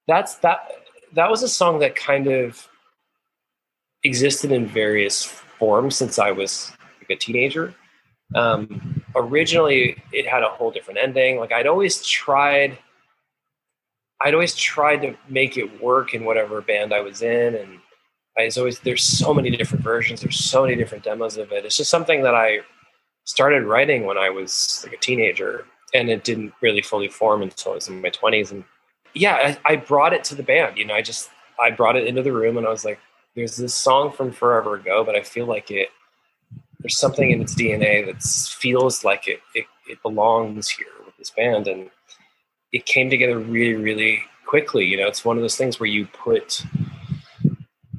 that's 0.07 0.35
that 0.35 0.71
that 1.13 1.29
was 1.29 1.43
a 1.43 1.49
song 1.49 1.79
that 1.79 1.95
kind 1.95 2.27
of 2.27 2.67
existed 4.03 4.51
in 4.51 4.67
various 4.67 5.23
forms 5.23 5.95
since 5.95 6.19
I 6.19 6.31
was 6.31 6.71
like 7.09 7.17
a 7.17 7.19
teenager. 7.19 7.73
Um, 8.33 9.03
originally, 9.15 10.01
it 10.11 10.27
had 10.27 10.43
a 10.43 10.49
whole 10.49 10.71
different 10.71 10.99
ending. 10.99 11.39
Like 11.39 11.51
I'd 11.51 11.67
always 11.67 12.01
tried, 12.01 12.77
I'd 14.21 14.33
always 14.33 14.55
tried 14.55 15.01
to 15.03 15.15
make 15.29 15.57
it 15.57 15.81
work 15.81 16.13
in 16.13 16.25
whatever 16.25 16.61
band 16.61 16.93
I 16.93 17.01
was 17.01 17.21
in, 17.21 17.55
and 17.55 17.79
I 18.37 18.45
was 18.45 18.57
always 18.57 18.79
there's 18.79 19.03
so 19.03 19.33
many 19.33 19.49
different 19.51 19.83
versions. 19.83 20.21
There's 20.21 20.43
so 20.43 20.63
many 20.63 20.75
different 20.75 21.03
demos 21.03 21.37
of 21.37 21.51
it. 21.51 21.65
It's 21.65 21.77
just 21.77 21.91
something 21.91 22.23
that 22.23 22.35
I 22.35 22.59
started 23.25 23.63
writing 23.63 24.05
when 24.05 24.17
I 24.17 24.29
was 24.29 24.81
like 24.83 24.93
a 24.93 24.99
teenager, 24.99 25.65
and 25.93 26.09
it 26.09 26.23
didn't 26.23 26.53
really 26.61 26.81
fully 26.81 27.07
form 27.07 27.41
until 27.41 27.73
I 27.73 27.75
was 27.75 27.87
in 27.87 28.01
my 28.01 28.09
20s. 28.09 28.51
And 28.51 28.63
yeah, 29.13 29.55
I, 29.65 29.73
I 29.73 29.75
brought 29.77 30.13
it 30.13 30.23
to 30.25 30.35
the 30.35 30.43
band. 30.43 30.77
You 30.77 30.85
know, 30.85 30.93
I 30.93 31.01
just 31.01 31.29
I 31.59 31.71
brought 31.71 31.95
it 31.95 32.07
into 32.07 32.23
the 32.23 32.33
room, 32.33 32.57
and 32.57 32.67
I 32.67 32.69
was 32.69 32.85
like, 32.85 32.99
"There's 33.35 33.55
this 33.55 33.73
song 33.73 34.11
from 34.11 34.31
forever 34.31 34.75
ago, 34.75 35.03
but 35.03 35.15
I 35.15 35.21
feel 35.21 35.45
like 35.45 35.71
it." 35.71 35.89
There's 36.85 36.99
something 36.99 37.31
in 37.31 37.41
its 37.41 37.55
DNA 37.55 38.05
that 38.05 38.21
feels 38.21 39.03
like 39.03 39.27
it, 39.27 39.39
it 39.55 39.65
it 39.89 39.99
belongs 40.03 40.69
here 40.69 40.85
with 41.03 41.17
this 41.17 41.31
band, 41.31 41.67
and 41.67 41.89
it 42.71 42.85
came 42.85 43.09
together 43.09 43.39
really, 43.39 43.73
really 43.73 44.21
quickly. 44.45 44.85
You 44.85 44.97
know, 44.97 45.07
it's 45.07 45.25
one 45.25 45.35
of 45.35 45.41
those 45.41 45.55
things 45.55 45.79
where 45.79 45.89
you 45.89 46.05
put 46.05 46.63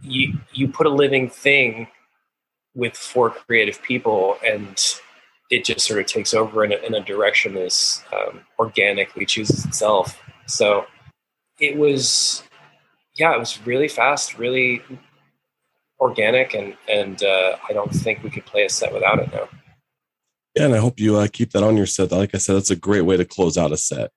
you 0.02 0.38
you 0.52 0.69
put 0.69 0.87
a 0.87 0.90
living 0.90 1.28
thing 1.28 1.88
with 2.76 2.97
four 2.97 3.31
creative 3.31 3.83
people 3.83 4.38
and 4.47 4.81
it 5.50 5.64
just 5.64 5.81
sort 5.81 5.99
of 5.99 6.07
takes 6.07 6.33
over 6.33 6.64
in 6.64 6.73
a, 6.73 6.76
in 6.76 6.95
a 6.95 7.00
direction 7.00 7.55
that 7.55 8.05
um, 8.12 8.40
organically 8.61 9.26
chooses 9.26 9.64
itself 9.64 10.23
so 10.47 10.87
it 11.59 11.76
was 11.76 12.43
yeah 13.16 13.35
it 13.35 13.38
was 13.38 13.64
really 13.66 13.88
fast 13.88 14.38
really 14.38 14.83
organic 16.00 16.54
and 16.54 16.76
and 16.88 17.22
uh, 17.22 17.56
i 17.68 17.72
don't 17.72 17.92
think 17.92 18.22
we 18.22 18.30
could 18.30 18.44
play 18.46 18.64
a 18.64 18.68
set 18.68 18.92
without 18.92 19.18
it 19.18 19.32
now 19.32 19.48
yeah 20.54 20.64
and 20.64 20.74
i 20.74 20.78
hope 20.78 21.00
you 21.00 21.16
uh, 21.16 21.26
keep 21.32 21.50
that 21.52 21.62
on 21.62 21.76
your 21.76 21.86
set 21.86 22.12
like 22.12 22.34
i 22.34 22.38
said 22.38 22.54
that's 22.54 22.70
a 22.70 22.76
great 22.76 23.02
way 23.02 23.16
to 23.16 23.24
close 23.24 23.56
out 23.56 23.72
a 23.72 23.76
set 23.76 24.10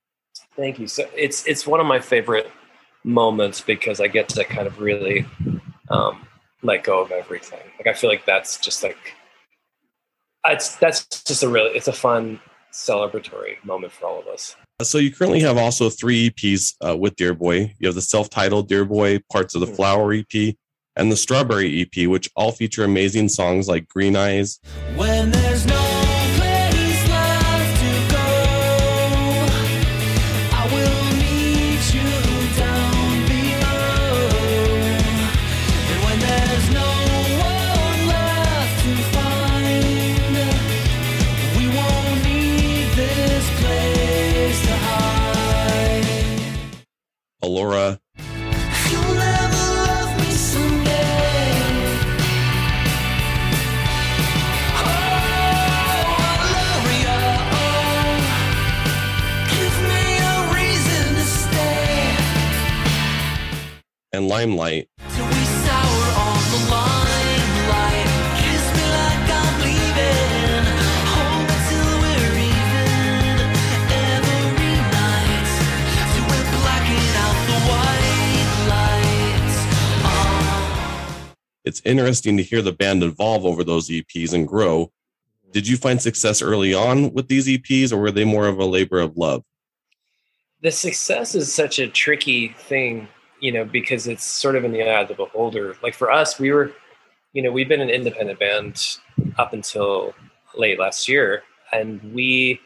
thank 0.56 0.80
you 0.80 0.88
so 0.88 1.08
it's 1.16 1.46
it's 1.48 1.66
one 1.66 1.80
of 1.80 1.86
my 1.86 2.00
favorite 2.00 2.52
moments 3.04 3.62
because 3.62 4.02
i 4.02 4.08
get 4.08 4.28
to 4.28 4.44
kind 4.44 4.68
of 4.68 4.80
really 4.80 5.26
um, 5.90 6.28
let 6.62 6.84
go 6.84 7.02
of 7.02 7.12
everything. 7.12 7.60
Like 7.78 7.88
I 7.88 7.94
feel 7.94 8.10
like 8.10 8.26
that's 8.26 8.58
just 8.58 8.84
like 8.84 8.98
it's 10.46 10.76
that's 10.78 11.06
just 11.24 11.44
a 11.44 11.50
really 11.50 11.72
it's 11.72 11.88
a 11.88 11.94
fun 11.94 12.40
celebratory 12.72 13.64
moment 13.64 13.92
for 13.92 14.08
all 14.08 14.20
of 14.20 14.28
us. 14.28 14.56
So 14.82 14.98
you 14.98 15.12
currently 15.12 15.42
have 15.42 15.58
also 15.58 15.90
three 15.90 16.30
EPs 16.30 16.76
uh, 16.86 16.96
with 16.96 17.16
Dear 17.16 17.34
Boy. 17.34 17.76
You 17.80 17.88
have 17.88 17.96
the 17.96 18.02
self-titled 18.02 18.70
Dear 18.70 18.86
Boy, 18.86 19.20
parts 19.32 19.54
of 19.54 19.62
the 19.62 19.68
mm-hmm. 19.68 19.76
Flower 19.76 20.14
EP, 20.14 20.56
and 21.00 21.10
the 21.10 21.16
Strawberry 21.16 21.82
EP, 21.82 22.08
which 22.08 22.30
all 22.36 22.52
feature 22.52 22.84
amazing 22.84 23.30
songs 23.30 23.68
like 23.70 23.88
Green 23.88 24.18
Eyes. 24.18 24.60
When 24.96 25.32
there's 25.32 25.66
no 25.66 25.80
Laura. 47.50 48.00
And 64.12 64.28
Limelight. 64.28 64.90
it's 81.70 81.82
interesting 81.86 82.36
to 82.36 82.44
hear 82.44 82.64
the 82.64 82.72
band 82.72 83.04
evolve 83.04 83.46
over 83.46 83.64
those 83.64 83.90
EPs 83.90 84.34
and 84.34 84.48
grow. 84.48 84.92
Did 85.52 85.68
you 85.68 85.78
find 85.78 86.02
success 86.02 86.42
early 86.42 86.74
on 86.74 87.14
with 87.14 87.28
these 87.28 87.48
EPs, 87.48 87.94
or 87.94 87.98
were 87.98 88.12
they 88.12 88.26
more 88.26 88.48
of 88.48 88.58
a 88.58 88.66
labor 88.66 89.00
of 89.00 89.18
love? 89.18 89.44
The 90.62 90.72
success 90.72 91.36
is 91.36 91.54
such 91.54 91.78
a 91.78 91.88
tricky 91.88 92.50
thing, 92.50 93.08
you 93.40 93.52
know, 93.52 93.66
because 93.66 94.08
it's 94.08 94.24
sort 94.24 94.56
of 94.56 94.64
in 94.64 94.72
the 94.72 94.82
eye 94.82 95.02
of 95.02 95.08
the 95.08 95.14
beholder. 95.14 95.76
Like 95.82 95.94
for 95.94 96.12
us, 96.12 96.40
we 96.40 96.52
were, 96.52 96.72
you 97.34 97.42
know, 97.42 97.52
we've 97.52 97.70
been 97.70 97.82
an 97.82 97.90
independent 97.90 98.40
band 98.40 98.98
up 99.38 99.54
until 99.54 100.14
late 100.56 100.80
last 100.80 101.08
year, 101.08 101.44
and 101.72 102.02
we, 102.14 102.60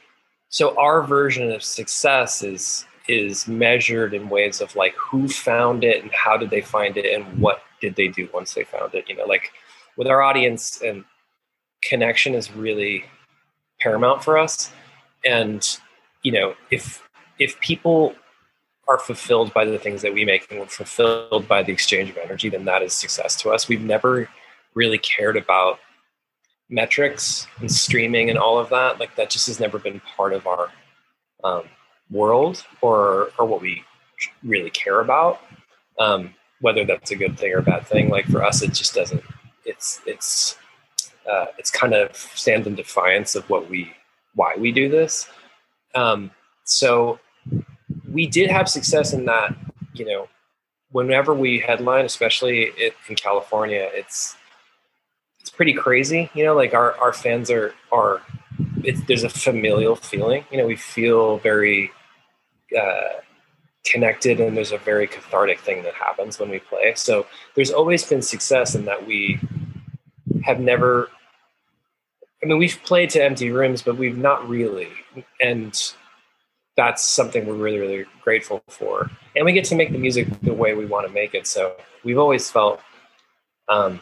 so 0.49 0.77
our 0.79 1.03
version 1.03 1.51
of 1.51 1.63
success 1.63 2.43
is 2.43 2.85
is 3.07 3.47
measured 3.47 4.13
in 4.13 4.29
ways 4.29 4.61
of 4.61 4.75
like 4.75 4.95
who 4.95 5.27
found 5.27 5.83
it 5.83 6.01
and 6.01 6.11
how 6.13 6.37
did 6.37 6.49
they 6.49 6.61
find 6.61 6.95
it 6.95 7.13
and 7.13 7.39
what 7.39 7.61
did 7.81 7.95
they 7.95 8.07
do 8.07 8.29
once 8.33 8.53
they 8.53 8.63
found 8.63 8.93
it 8.95 9.03
you 9.09 9.15
know 9.15 9.25
like 9.25 9.51
with 9.97 10.07
our 10.07 10.21
audience 10.21 10.81
and 10.81 11.03
connection 11.81 12.33
is 12.33 12.51
really 12.53 13.03
paramount 13.81 14.23
for 14.23 14.37
us 14.37 14.71
and 15.25 15.79
you 16.21 16.31
know 16.31 16.55
if 16.71 17.03
if 17.39 17.59
people 17.59 18.15
are 18.87 18.99
fulfilled 18.99 19.53
by 19.53 19.65
the 19.65 19.79
things 19.79 20.01
that 20.01 20.13
we 20.13 20.25
make 20.25 20.49
and 20.51 20.59
we're 20.59 20.65
fulfilled 20.65 21.47
by 21.47 21.63
the 21.63 21.71
exchange 21.71 22.09
of 22.09 22.17
energy 22.17 22.49
then 22.49 22.65
that 22.65 22.81
is 22.81 22.93
success 22.93 23.35
to 23.41 23.49
us. 23.49 23.67
We've 23.67 23.81
never 23.81 24.29
really 24.73 24.97
cared 24.97 25.37
about 25.37 25.79
metrics 26.69 27.47
and 27.59 27.71
streaming 27.71 28.29
and 28.29 28.37
all 28.37 28.59
of 28.59 28.69
that. 28.69 28.99
Like 28.99 29.15
that 29.15 29.29
just 29.29 29.47
has 29.47 29.59
never 29.59 29.79
been 29.79 30.01
part 30.17 30.33
of 30.33 30.47
our 30.47 30.69
um, 31.43 31.63
world 32.11 32.63
or 32.81 33.29
or 33.37 33.45
what 33.45 33.61
we 33.61 33.83
really 34.43 34.69
care 34.69 34.99
about. 34.99 35.41
Um, 35.99 36.33
whether 36.59 36.85
that's 36.85 37.11
a 37.11 37.15
good 37.15 37.37
thing 37.37 37.51
or 37.53 37.57
a 37.57 37.63
bad 37.63 37.85
thing 37.85 38.09
like 38.09 38.25
for 38.25 38.41
us 38.41 38.63
it 38.63 38.73
just 38.73 38.95
doesn't 38.95 39.21
it's 39.65 39.99
it's 40.05 40.57
uh, 41.29 41.45
it's 41.57 41.71
kind 41.71 41.93
of 41.93 42.15
stands 42.15 42.67
in 42.67 42.75
defiance 42.75 43.35
of 43.35 43.49
what 43.49 43.69
we 43.69 43.91
why 44.35 44.55
we 44.57 44.71
do 44.71 44.89
this. 44.89 45.29
Um, 45.95 46.31
so 46.63 47.19
we 48.13 48.27
did 48.27 48.49
have 48.49 48.69
success 48.69 49.13
in 49.13 49.25
that 49.25 49.55
you 49.93 50.05
know 50.05 50.27
whenever 50.91 51.33
we 51.33 51.59
headline 51.59 52.05
especially 52.05 52.71
in 53.09 53.15
california 53.15 53.89
it's 53.93 54.35
it's 55.39 55.49
pretty 55.49 55.73
crazy 55.73 56.29
you 56.33 56.43
know 56.45 56.55
like 56.55 56.73
our 56.73 56.95
our 56.99 57.11
fans 57.11 57.49
are 57.51 57.73
are 57.91 58.21
there's 59.07 59.23
a 59.23 59.29
familial 59.29 59.95
feeling 59.95 60.45
you 60.51 60.57
know 60.57 60.65
we 60.65 60.75
feel 60.75 61.37
very 61.39 61.91
uh, 62.79 63.19
connected 63.85 64.39
and 64.39 64.55
there's 64.55 64.71
a 64.71 64.77
very 64.77 65.07
cathartic 65.07 65.59
thing 65.59 65.83
that 65.83 65.93
happens 65.93 66.39
when 66.39 66.49
we 66.49 66.59
play. 66.59 66.93
So 66.95 67.25
there's 67.55 67.71
always 67.71 68.03
been 68.03 68.21
success 68.21 68.75
in 68.75 68.85
that 68.85 69.05
we 69.05 69.39
have 70.43 70.59
never 70.59 71.09
i 72.41 72.45
mean 72.45 72.57
we've 72.57 72.79
played 72.83 73.09
to 73.09 73.23
empty 73.23 73.49
rooms 73.49 73.81
but 73.81 73.97
we've 73.97 74.17
not 74.17 74.47
really 74.49 74.89
and 75.41 75.93
that's 76.75 77.03
something 77.03 77.45
we're 77.45 77.53
really 77.53 77.79
really 77.79 78.05
grateful 78.21 78.63
for. 78.67 79.09
And 79.35 79.45
we 79.45 79.53
get 79.53 79.65
to 79.65 79.75
make 79.75 79.91
the 79.91 79.97
music 79.97 80.27
the 80.41 80.53
way 80.53 80.73
we 80.73 80.85
want 80.85 81.07
to 81.07 81.13
make 81.13 81.33
it. 81.33 81.47
So 81.47 81.75
we've 82.03 82.17
always 82.17 82.49
felt 82.49 82.81
um, 83.69 84.01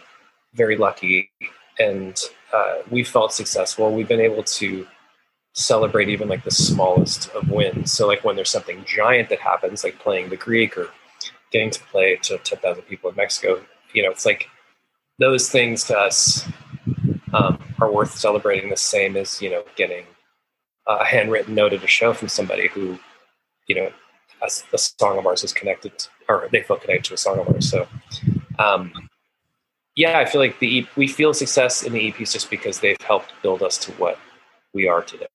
very 0.53 0.75
lucky 0.77 1.31
and 1.79 2.19
uh, 2.53 2.77
we 2.89 3.03
felt 3.03 3.33
successful. 3.33 3.93
We've 3.93 4.07
been 4.07 4.21
able 4.21 4.43
to 4.43 4.87
celebrate 5.53 6.09
even 6.09 6.27
like 6.27 6.43
the 6.43 6.51
smallest 6.51 7.29
of 7.31 7.49
wins. 7.49 7.91
So 7.91 8.07
like 8.07 8.23
when 8.23 8.35
there's 8.35 8.49
something 8.49 8.83
giant 8.85 9.29
that 9.29 9.39
happens, 9.39 9.83
like 9.83 9.99
playing 9.99 10.29
the 10.29 10.37
Greek 10.37 10.77
or 10.77 10.89
getting 11.51 11.71
to 11.71 11.79
play 11.83 12.17
to 12.23 12.37
10,000 12.37 12.83
people 12.83 13.09
in 13.09 13.15
Mexico, 13.15 13.61
you 13.93 14.03
know, 14.03 14.11
it's 14.11 14.25
like 14.25 14.47
those 15.19 15.49
things 15.49 15.83
to 15.85 15.97
us 15.97 16.45
um, 17.33 17.59
are 17.79 17.91
worth 17.91 18.17
celebrating 18.17 18.69
the 18.69 18.77
same 18.77 19.15
as 19.15 19.41
you 19.41 19.49
know 19.49 19.63
getting 19.75 20.05
a 20.87 21.05
handwritten 21.05 21.55
note 21.55 21.73
at 21.73 21.83
a 21.83 21.87
show 21.87 22.13
from 22.13 22.27
somebody 22.27 22.67
who 22.67 22.97
you 23.67 23.75
know 23.75 23.91
a, 24.41 24.49
a 24.73 24.77
song 24.77 25.17
of 25.17 25.25
ours 25.27 25.43
is 25.43 25.53
connected 25.53 25.97
to, 25.97 26.09
or 26.27 26.49
they 26.51 26.61
feel 26.63 26.77
connected 26.77 27.05
to 27.05 27.13
a 27.13 27.17
song 27.17 27.39
of 27.39 27.47
ours. 27.47 27.69
So 27.69 27.87
um, 28.59 28.91
yeah 29.95 30.19
i 30.19 30.25
feel 30.25 30.41
like 30.41 30.59
the 30.59 30.79
EP, 30.79 30.87
we 30.95 31.07
feel 31.07 31.33
success 31.33 31.83
in 31.83 31.93
the 31.93 32.11
eps 32.11 32.33
just 32.33 32.49
because 32.49 32.79
they've 32.79 32.99
helped 33.01 33.33
build 33.41 33.61
us 33.61 33.77
to 33.77 33.91
what 33.93 34.17
we 34.73 34.87
are 34.87 35.01
today. 35.01 35.27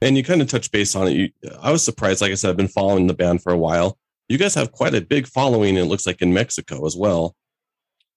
And 0.00 0.16
you 0.16 0.22
kind 0.22 0.40
of 0.40 0.48
touch 0.48 0.70
base 0.70 0.94
on 0.94 1.08
it. 1.08 1.12
You, 1.12 1.30
i 1.60 1.72
was 1.72 1.84
surprised 1.84 2.20
like 2.20 2.32
i 2.32 2.34
said 2.34 2.50
i've 2.50 2.56
been 2.56 2.68
following 2.68 3.06
the 3.06 3.14
band 3.14 3.42
for 3.42 3.52
a 3.52 3.58
while. 3.58 3.98
You 4.28 4.38
guys 4.38 4.54
have 4.54 4.72
quite 4.72 4.94
a 4.94 5.00
big 5.00 5.26
following 5.26 5.76
it 5.76 5.84
looks 5.84 6.06
like 6.06 6.22
in 6.22 6.32
mexico 6.32 6.86
as 6.86 6.96
well. 6.96 7.34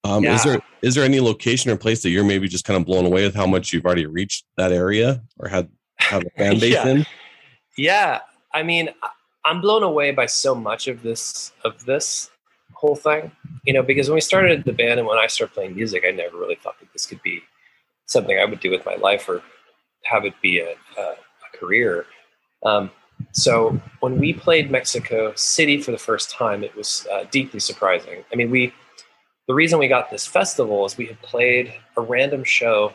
Um, 0.04 0.24
yeah. 0.24 0.36
Is 0.36 0.44
there 0.44 0.60
is 0.82 0.96
there 0.96 1.04
any 1.04 1.20
location 1.20 1.70
or 1.72 1.78
place 1.78 2.02
that 2.04 2.10
you're 2.10 2.24
maybe 2.24 2.48
just 2.48 2.66
kind 2.66 2.80
of 2.80 2.86
blown 2.86 3.06
away 3.06 3.24
with 3.24 3.36
how 3.36 3.46
much 3.46 3.72
you've 3.72 3.86
already 3.86 4.08
reached 4.08 4.46
that 4.58 4.72
area 4.72 5.22
or 5.38 5.48
had 5.48 5.70
have 6.12 6.26
a 6.26 6.30
fan 6.38 6.60
base 6.60 6.74
yeah. 6.74 6.88
in? 6.88 7.06
Yeah, 7.78 8.20
I 8.54 8.64
mean, 8.64 8.90
I'm 9.46 9.62
blown 9.62 9.84
away 9.84 10.12
by 10.12 10.26
so 10.26 10.54
much 10.54 10.88
of 10.88 11.02
this 11.02 11.52
of 11.64 11.84
this 11.86 12.30
whole 12.74 12.96
thing. 12.96 13.32
You 13.66 13.74
know, 13.74 13.84
because 13.84 14.10
when 14.10 14.16
we 14.16 14.22
started 14.22 14.64
the 14.64 14.74
band 14.74 15.00
and 15.00 15.08
when 15.08 15.18
I 15.18 15.28
started 15.28 15.54
playing 15.54 15.76
music, 15.76 16.04
I 16.08 16.12
never 16.12 16.38
really 16.38 16.56
thought 16.56 16.80
that 16.80 16.92
this 16.94 17.06
could 17.06 17.22
be 17.22 17.42
something 18.06 18.38
I 18.38 18.46
would 18.46 18.60
do 18.60 18.72
with 18.72 18.86
my 18.86 18.96
life 18.96 19.28
or 19.30 19.42
have 20.04 20.26
it 20.26 20.34
be 20.42 20.60
a, 20.60 20.72
a, 20.98 21.02
a 21.02 21.58
career. 21.58 22.06
Um, 22.64 22.92
so 23.32 23.80
when 24.00 24.20
we 24.20 24.34
played 24.34 24.72
Mexico 24.72 25.34
City 25.36 25.80
for 25.80 25.92
the 25.92 25.98
first 25.98 26.32
time, 26.32 26.64
it 26.64 26.76
was 26.76 27.08
uh, 27.12 27.26
deeply 27.32 27.60
surprising. 27.60 28.24
I 28.32 28.36
mean, 28.36 28.50
we 28.50 28.74
the 29.48 29.54
reason 29.54 29.80
we 29.80 29.88
got 29.88 30.10
this 30.10 30.26
festival 30.26 30.86
is 30.86 30.98
we 30.98 31.08
had 31.08 31.22
played 31.22 31.74
a 31.98 32.02
random 32.02 32.44
show 32.44 32.94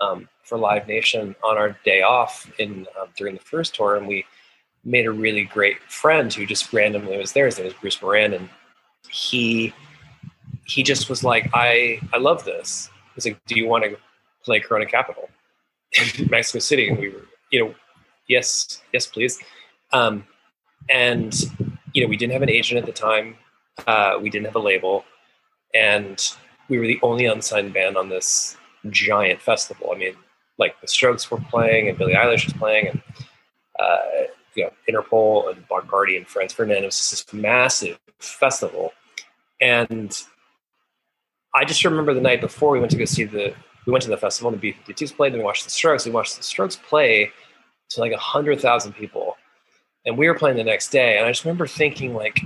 um, 0.00 0.28
for 0.42 0.58
Live 0.58 0.86
Nation 0.86 1.34
on 1.44 1.56
our 1.56 1.76
day 1.84 2.02
off 2.02 2.50
in 2.58 2.86
um, 3.00 3.08
during 3.16 3.34
the 3.34 3.40
first 3.40 3.74
tour, 3.74 3.96
and 3.96 4.06
we 4.06 4.24
made 4.84 5.06
a 5.06 5.10
really 5.10 5.44
great 5.44 5.78
friend 5.88 6.32
who 6.32 6.46
just 6.46 6.72
randomly 6.72 7.18
was 7.18 7.32
there. 7.32 7.46
His 7.46 7.58
name 7.58 7.66
was 7.66 7.74
Bruce 7.74 8.00
Moran, 8.00 8.34
and 8.34 8.48
he 9.08 9.72
he 10.64 10.82
just 10.82 11.08
was 11.08 11.24
like, 11.24 11.50
"I 11.54 12.00
I 12.12 12.18
love 12.18 12.44
this." 12.44 12.90
He's 13.14 13.26
like, 13.26 13.38
"Do 13.46 13.56
you 13.56 13.66
want 13.66 13.84
to 13.84 13.96
play 14.44 14.60
Corona 14.60 14.86
Capital 14.86 15.28
in 15.92 16.28
Mexico 16.30 16.60
City?" 16.60 16.88
And 16.88 16.98
we 16.98 17.10
were, 17.10 17.26
you 17.50 17.64
know, 17.64 17.74
yes, 18.28 18.82
yes, 18.92 19.06
please. 19.06 19.38
Um, 19.92 20.24
and 20.88 21.34
you 21.92 22.02
know, 22.02 22.08
we 22.08 22.16
didn't 22.16 22.32
have 22.32 22.42
an 22.42 22.50
agent 22.50 22.78
at 22.78 22.86
the 22.86 22.92
time. 22.92 23.36
Uh, 23.86 24.18
we 24.20 24.30
didn't 24.30 24.46
have 24.46 24.56
a 24.56 24.60
label 24.60 25.04
and 25.74 26.34
we 26.68 26.78
were 26.78 26.86
the 26.86 26.98
only 27.02 27.26
unsigned 27.26 27.72
band 27.72 27.96
on 27.96 28.08
this 28.08 28.56
giant 28.90 29.40
festival. 29.40 29.90
I 29.94 29.98
mean, 29.98 30.14
like 30.58 30.80
the 30.80 30.88
Strokes 30.88 31.30
were 31.30 31.40
playing, 31.50 31.88
and 31.88 31.98
Billie 31.98 32.14
Eilish 32.14 32.44
was 32.44 32.54
playing, 32.54 32.88
and 32.88 33.02
uh, 33.78 33.98
you 34.54 34.64
know, 34.64 34.70
Interpol 34.88 35.52
and 35.52 35.66
Bloc 35.68 35.88
Party 35.88 36.16
and 36.16 36.26
Franz 36.26 36.52
Ferdinand. 36.52 36.82
It 36.82 36.86
was 36.86 36.98
just 36.98 37.10
this 37.10 37.32
massive 37.32 37.98
festival, 38.18 38.92
and 39.60 40.16
I 41.54 41.64
just 41.64 41.84
remember 41.84 42.14
the 42.14 42.20
night 42.20 42.40
before 42.40 42.70
we 42.70 42.80
went 42.80 42.90
to 42.92 42.98
go 42.98 43.04
see 43.04 43.24
the 43.24 43.54
we 43.86 43.92
went 43.92 44.02
to 44.02 44.10
the 44.10 44.16
festival 44.16 44.52
and 44.52 44.60
the 44.60 44.72
B52s 44.72 45.16
played. 45.16 45.32
Then 45.32 45.40
we 45.40 45.44
watched 45.44 45.64
the 45.64 45.70
Strokes. 45.70 46.04
We 46.04 46.12
watched 46.12 46.36
the 46.36 46.42
Strokes 46.42 46.76
play 46.76 47.30
to 47.90 48.00
like 48.00 48.12
a 48.12 48.18
hundred 48.18 48.60
thousand 48.60 48.92
people, 48.92 49.36
and 50.04 50.18
we 50.18 50.28
were 50.28 50.34
playing 50.34 50.56
the 50.56 50.64
next 50.64 50.90
day. 50.90 51.16
And 51.16 51.26
I 51.26 51.30
just 51.30 51.44
remember 51.44 51.66
thinking 51.66 52.14
like 52.14 52.42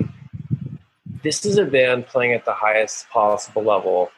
this 1.22 1.44
is 1.44 1.58
a 1.58 1.64
band 1.64 2.06
playing 2.06 2.32
at 2.32 2.44
the 2.44 2.52
highest 2.52 3.08
possible 3.10 3.62
level 3.62 4.10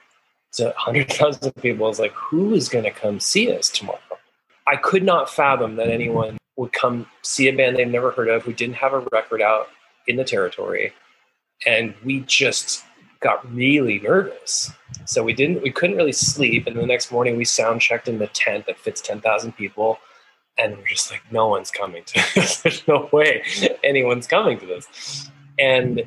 to 0.56 0.64
100,000 0.64 1.52
people. 1.56 1.88
Is 1.88 1.98
like, 1.98 2.12
who 2.12 2.54
is 2.54 2.68
going 2.68 2.84
to 2.84 2.90
come 2.90 3.20
see 3.20 3.52
us 3.52 3.68
tomorrow? 3.68 3.98
I 4.66 4.76
could 4.76 5.02
not 5.02 5.30
fathom 5.30 5.76
that 5.76 5.88
anyone 5.88 6.38
would 6.56 6.72
come 6.72 7.06
see 7.22 7.48
a 7.48 7.52
band 7.52 7.76
they've 7.76 7.88
never 7.88 8.10
heard 8.10 8.28
of 8.28 8.42
who 8.42 8.52
didn't 8.52 8.76
have 8.76 8.92
a 8.92 9.00
record 9.12 9.42
out 9.42 9.68
in 10.06 10.16
the 10.16 10.24
territory. 10.24 10.92
And 11.66 11.94
we 12.04 12.20
just 12.20 12.84
got 13.20 13.52
really 13.54 14.00
nervous. 14.00 14.70
So 15.06 15.22
we 15.22 15.32
didn't, 15.32 15.62
we 15.62 15.70
couldn't 15.70 15.96
really 15.96 16.12
sleep. 16.12 16.66
And 16.66 16.76
the 16.76 16.86
next 16.86 17.10
morning 17.10 17.36
we 17.36 17.44
sound 17.44 17.80
checked 17.80 18.08
in 18.08 18.18
the 18.18 18.26
tent 18.28 18.66
that 18.66 18.78
fits 18.78 19.00
10,000 19.00 19.52
people. 19.52 19.98
And 20.56 20.76
we're 20.76 20.86
just 20.86 21.10
like, 21.10 21.22
no 21.32 21.48
one's 21.48 21.70
coming 21.70 22.04
to 22.04 22.14
this. 22.34 22.60
There's 22.60 22.86
no 22.86 23.08
way 23.12 23.42
anyone's 23.82 24.26
coming 24.26 24.58
to 24.60 24.66
this. 24.66 25.28
And 25.58 26.02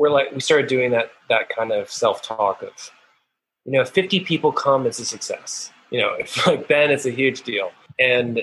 we're 0.00 0.10
like 0.10 0.32
we 0.32 0.40
started 0.40 0.66
doing 0.66 0.90
that 0.92 1.10
that 1.28 1.50
kind 1.50 1.72
of 1.72 1.90
self 1.90 2.22
talk 2.22 2.62
of 2.62 2.90
you 3.64 3.72
know 3.72 3.82
if 3.82 3.90
50 3.90 4.20
people 4.20 4.52
come 4.52 4.86
it's 4.86 4.98
a 4.98 5.04
success 5.04 5.70
you 5.90 6.00
know 6.00 6.14
if 6.18 6.46
like 6.46 6.68
then 6.68 6.90
it's 6.90 7.06
a 7.06 7.10
huge 7.10 7.42
deal 7.42 7.72
and 7.98 8.40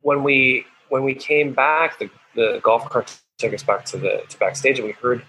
when 0.00 0.22
we 0.22 0.64
when 0.88 1.02
we 1.02 1.14
came 1.14 1.52
back 1.52 1.98
the 1.98 2.10
the 2.34 2.60
golf 2.62 2.88
cart 2.90 3.16
took 3.38 3.52
us 3.52 3.62
back 3.62 3.84
to 3.86 3.96
the 3.96 4.22
to 4.28 4.38
backstage 4.38 4.78
and 4.78 4.86
we 4.86 4.92
heard 4.92 5.24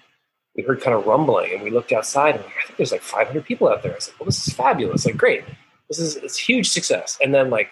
we 0.57 0.63
heard 0.63 0.81
kind 0.81 0.95
of 0.97 1.05
rumbling 1.05 1.53
and 1.53 1.61
we 1.61 1.69
looked 1.69 1.91
outside 1.91 2.35
and 2.35 2.43
I 2.43 2.65
think 2.65 2.77
there's 2.77 2.91
like 2.91 3.03
500 3.03 3.45
people 3.45 3.69
out 3.69 3.83
there. 3.83 3.95
I 3.95 3.99
said, 3.99 4.15
well, 4.19 4.25
this 4.25 4.45
is 4.45 4.53
fabulous. 4.53 5.05
Like, 5.05 5.15
great. 5.15 5.43
This 5.87 5.99
is, 5.99 6.15
it's 6.17 6.37
huge 6.37 6.69
success. 6.69 7.17
And 7.21 7.33
then 7.33 7.51
like 7.51 7.69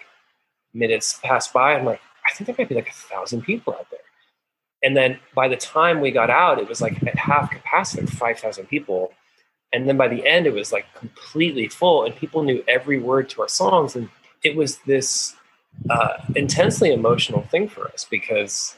minutes 0.72 1.18
passed 1.22 1.52
by. 1.52 1.74
I'm 1.74 1.84
like, 1.84 2.00
I 2.30 2.34
think 2.34 2.46
there 2.46 2.54
might 2.56 2.68
be 2.68 2.76
like 2.76 2.88
a 2.88 2.92
thousand 2.92 3.42
people 3.42 3.74
out 3.74 3.90
there. 3.90 4.00
And 4.84 4.96
then 4.96 5.18
by 5.34 5.48
the 5.48 5.56
time 5.56 6.00
we 6.00 6.12
got 6.12 6.30
out, 6.30 6.60
it 6.60 6.68
was 6.68 6.80
like 6.80 7.02
at 7.04 7.18
half 7.18 7.50
capacity, 7.50 8.06
5,000 8.06 8.66
people. 8.66 9.12
And 9.72 9.88
then 9.88 9.96
by 9.96 10.08
the 10.08 10.26
end, 10.26 10.46
it 10.46 10.54
was 10.54 10.72
like 10.72 10.86
completely 10.94 11.68
full, 11.68 12.04
and 12.04 12.14
people 12.14 12.42
knew 12.42 12.62
every 12.68 12.98
word 12.98 13.28
to 13.30 13.42
our 13.42 13.48
songs. 13.48 13.96
And 13.96 14.08
it 14.44 14.56
was 14.56 14.78
this 14.86 15.34
uh, 15.90 16.18
intensely 16.34 16.92
emotional 16.92 17.42
thing 17.42 17.68
for 17.68 17.88
us 17.88 18.06
because 18.08 18.76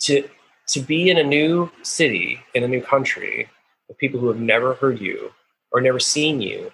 to 0.00 0.28
to 0.68 0.80
be 0.80 1.10
in 1.10 1.18
a 1.18 1.22
new 1.22 1.70
city 1.82 2.40
in 2.54 2.64
a 2.64 2.68
new 2.68 2.80
country 2.80 3.48
with 3.88 3.98
people 3.98 4.20
who 4.20 4.28
have 4.28 4.40
never 4.40 4.74
heard 4.74 5.00
you 5.00 5.32
or 5.72 5.80
never 5.80 5.98
seen 5.98 6.42
you, 6.42 6.70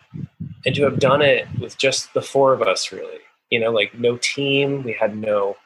and 0.67 0.75
to 0.75 0.83
have 0.83 0.99
done 0.99 1.23
it 1.23 1.47
with 1.61 1.79
just 1.79 2.13
the 2.15 2.23
four 2.23 2.53
of 2.53 2.63
us, 2.63 2.91
really, 2.91 3.21
you 3.51 3.61
know, 3.61 3.71
like 3.71 3.95
no 3.95 4.17
team, 4.17 4.83
we 4.83 4.93
had 4.93 5.17
no 5.17 5.57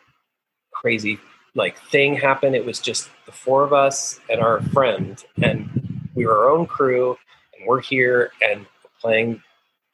crazy 0.73 1.19
like 1.55 1.79
thing 1.91 2.15
happen. 2.15 2.55
It 2.55 2.67
was 2.67 2.79
just 2.79 3.09
the 3.27 3.33
four 3.33 3.65
of 3.65 3.73
us 3.73 4.21
and 4.29 4.41
our 4.41 4.61
friend, 4.61 5.23
and 5.43 6.09
we 6.15 6.27
were 6.27 6.39
our 6.39 6.51
own 6.51 6.67
crew, 6.67 7.17
we're 7.67 7.81
here 7.81 8.33
and 8.43 8.67
playing 9.01 9.43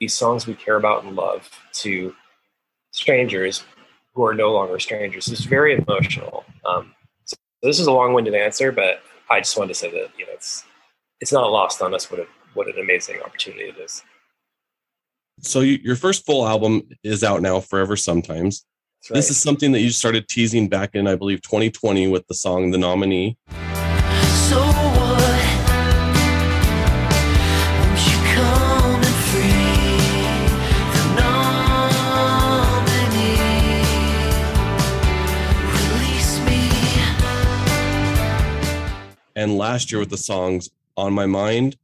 these 0.01 0.15
songs 0.15 0.47
we 0.47 0.55
care 0.55 0.77
about 0.77 1.05
and 1.05 1.17
love 1.17 1.49
to 1.73 2.15
strangers 2.93 3.65
who 4.15 4.25
are 4.25 4.35
no 4.35 4.53
longer 4.53 4.79
strangers. 4.79 5.29
It's 5.29 5.45
very 5.45 5.77
emotional. 5.77 6.45
Um, 6.65 6.95
so 7.25 7.37
this 7.63 7.79
is 7.79 7.87
a 7.87 7.93
long-winded 7.93 8.35
answer, 8.35 8.73
but 8.73 9.03
I 9.31 9.41
just 9.41 9.57
wanted 9.57 9.69
to 9.69 9.75
say 9.75 9.91
that 9.91 10.11
you 10.19 10.27
know 10.27 10.33
it's 10.33 10.65
it's 11.21 11.33
not 11.33 11.51
lost 11.51 11.83
on 11.83 11.95
us 11.95 12.11
what 12.11 12.21
a, 12.21 12.27
what 12.55 12.69
an 12.69 12.79
amazing 12.81 13.21
opportunity 13.23 13.65
it 13.65 13.77
is. 13.79 14.03
So 15.41 15.61
you, 15.61 15.79
your 15.83 15.97
first 15.97 16.27
full 16.27 16.47
album 16.47 16.89
is 17.05 17.23
out 17.23 17.43
now, 17.43 17.61
Forever 17.61 17.97
Sometimes. 17.97 18.65
Right. 19.09 19.17
This 19.17 19.31
is 19.31 19.41
something 19.41 19.73
that 19.73 19.81
you 19.81 19.91
started 19.91 20.29
teasing 20.29 20.69
back 20.69 20.95
in, 20.95 21.07
I 21.07 21.15
believe, 21.15 21.41
2020 21.43 22.09
with 22.09 22.27
the 22.27 22.35
song 22.35 22.73
The 22.73 22.79
Nominee. 22.79 23.39
So 24.49 25.08
and 39.39 39.57
last 39.57 39.93
year 39.93 40.01
with 40.01 40.11
the 40.11 40.17
songs 40.17 40.69
On 40.97 41.13
My 41.13 41.25
Mind. 41.25 41.77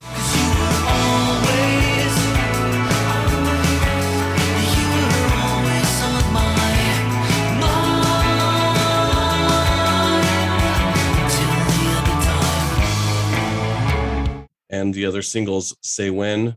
and 14.71 14.93
the 14.93 15.07
other 15.07 15.23
singles 15.23 15.77
Say 15.83 16.11
When. 16.11 16.57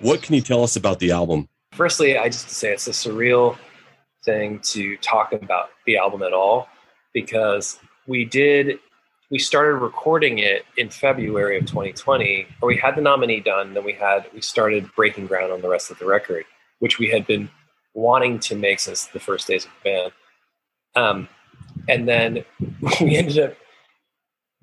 What 0.00 0.22
can 0.22 0.34
you 0.34 0.40
tell 0.40 0.62
us 0.62 0.76
about 0.76 0.98
the 0.98 1.10
album? 1.10 1.48
Firstly, 1.72 2.16
I 2.16 2.28
just 2.28 2.50
say 2.50 2.72
it's 2.72 2.86
a 2.86 2.92
surreal 2.92 3.56
thing 4.24 4.60
to 4.60 4.96
talk 4.98 5.32
about 5.32 5.70
the 5.86 5.96
album 5.96 6.22
at 6.22 6.32
all 6.32 6.68
because 7.12 7.78
we 8.06 8.24
did 8.24 8.78
we 9.30 9.38
started 9.38 9.74
recording 9.74 10.38
it 10.38 10.64
in 10.76 10.88
February 10.88 11.58
of 11.58 11.66
2020, 11.66 12.46
or 12.62 12.68
we 12.68 12.76
had 12.76 12.96
the 12.96 13.02
nominee 13.02 13.40
done, 13.40 13.74
then 13.74 13.84
we 13.84 13.92
had 13.92 14.26
we 14.32 14.40
started 14.40 14.88
breaking 14.96 15.26
ground 15.26 15.52
on 15.52 15.60
the 15.60 15.68
rest 15.68 15.90
of 15.90 15.98
the 15.98 16.06
record, 16.06 16.46
which 16.78 16.98
we 16.98 17.10
had 17.10 17.26
been 17.26 17.50
wanting 17.94 18.38
to 18.38 18.56
make 18.56 18.80
since 18.80 19.06
the 19.06 19.20
first 19.20 19.46
days 19.46 19.66
of 19.66 19.70
the 19.82 19.90
band. 19.90 20.12
Um, 20.94 21.28
and 21.88 22.08
then 22.08 22.44
we 23.00 23.16
ended 23.16 23.38
up 23.38 23.56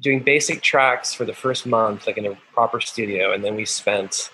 doing 0.01 0.23
basic 0.23 0.61
tracks 0.61 1.13
for 1.13 1.25
the 1.25 1.33
first 1.33 1.65
month, 1.65 2.07
like 2.07 2.17
in 2.17 2.25
a 2.25 2.35
proper 2.53 2.81
studio, 2.81 3.33
and 3.33 3.43
then 3.43 3.55
we 3.55 3.65
spent 3.65 4.31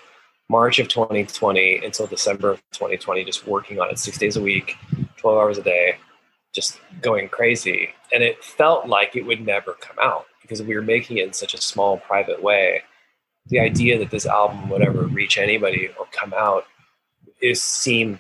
March 0.52 0.80
of 0.80 0.90
2020 0.90 1.78
until 1.86 2.06
December 2.08 2.52
of 2.52 2.62
2020 2.72 3.24
just 3.24 3.48
working 3.48 3.80
on 3.80 3.90
it 3.90 3.98
six 3.98 4.18
days 4.18 4.36
a 4.36 4.42
week, 4.42 4.76
12 5.16 5.38
hours 5.38 5.58
a 5.58 5.64
day, 5.64 5.96
just 6.54 6.78
going 7.02 7.30
crazy. 7.30 7.90
And 8.14 8.22
it 8.22 8.44
felt 8.44 8.86
like 8.86 9.16
it 9.16 9.26
would 9.26 9.46
never 9.46 9.74
come 9.80 9.96
out 10.00 10.26
because 10.42 10.62
we 10.62 10.76
were 10.76 10.82
making 10.82 11.18
it 11.20 11.26
in 11.28 11.32
such 11.32 11.54
a 11.54 11.62
small, 11.62 11.98
private 12.00 12.44
way. 12.44 12.82
The 13.48 13.62
idea 13.62 13.98
that 14.00 14.12
this 14.12 14.26
album 14.26 14.70
would 14.70 14.82
ever 14.82 15.04
reach 15.04 15.38
anybody 15.38 15.90
or 15.98 16.06
come 16.12 16.34
out 16.34 16.66
is 17.42 17.64
seemed 17.64 18.20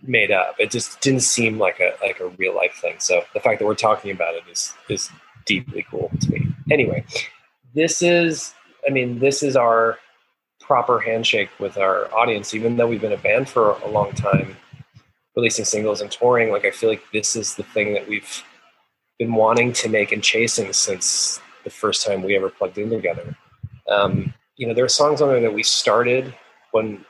made 0.00 0.30
up. 0.30 0.54
It 0.60 0.70
just 0.70 1.00
didn't 1.00 1.20
seem 1.22 1.58
like 1.58 1.80
a 1.80 1.94
like 2.00 2.20
a 2.20 2.28
real 2.28 2.54
life 2.54 2.78
thing. 2.80 2.96
So 3.00 3.24
the 3.34 3.40
fact 3.40 3.58
that 3.58 3.66
we're 3.66 3.74
talking 3.74 4.12
about 4.12 4.34
it 4.34 4.44
is 4.50 4.72
is 4.88 5.10
deeply 5.44 5.84
cool 5.90 6.10
to 6.20 6.30
me. 6.30 6.46
Anyway, 6.70 7.04
this 7.74 8.00
is 8.00 8.54
I 8.86 8.90
mean, 8.90 9.18
this 9.18 9.42
is 9.42 9.56
our 9.56 9.98
proper 10.66 10.98
handshake 10.98 11.50
with 11.58 11.76
our 11.76 12.12
audience, 12.14 12.54
even 12.54 12.76
though 12.76 12.86
we've 12.86 13.00
been 13.00 13.12
a 13.12 13.18
band 13.18 13.48
for 13.48 13.72
a 13.84 13.88
long 13.88 14.12
time 14.12 14.56
releasing 15.36 15.64
singles 15.64 16.00
and 16.00 16.10
touring, 16.10 16.50
like 16.50 16.64
I 16.64 16.70
feel 16.70 16.88
like 16.88 17.02
this 17.12 17.36
is 17.36 17.54
the 17.54 17.62
thing 17.62 17.92
that 17.94 18.08
we've 18.08 18.42
been 19.18 19.34
wanting 19.34 19.72
to 19.74 19.88
make 19.88 20.12
and 20.12 20.22
chasing 20.22 20.72
since 20.72 21.40
the 21.64 21.70
first 21.70 22.06
time 22.06 22.22
we 22.22 22.36
ever 22.36 22.50
plugged 22.50 22.78
in 22.78 22.90
together. 22.90 23.36
Um, 23.88 24.32
you 24.56 24.66
know, 24.66 24.74
there 24.74 24.84
are 24.84 24.88
songs 24.88 25.20
on 25.20 25.28
there 25.28 25.40
that 25.40 25.52
we 25.52 25.62
started 25.62 26.34
when 26.70 27.04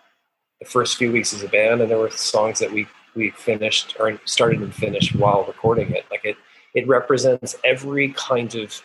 the 0.60 0.66
first 0.66 0.96
few 0.96 1.12
weeks 1.12 1.34
as 1.34 1.42
a 1.42 1.48
band, 1.48 1.80
and 1.80 1.90
there 1.90 1.98
were 1.98 2.10
songs 2.10 2.58
that 2.58 2.72
we 2.72 2.86
we 3.14 3.30
finished 3.30 3.94
or 4.00 4.18
started 4.24 4.60
and 4.60 4.74
finished 4.74 5.14
while 5.14 5.44
recording 5.44 5.92
it. 5.92 6.04
Like 6.10 6.24
it, 6.24 6.36
it 6.74 6.88
represents 6.88 7.54
every 7.62 8.08
kind 8.16 8.52
of 8.56 8.82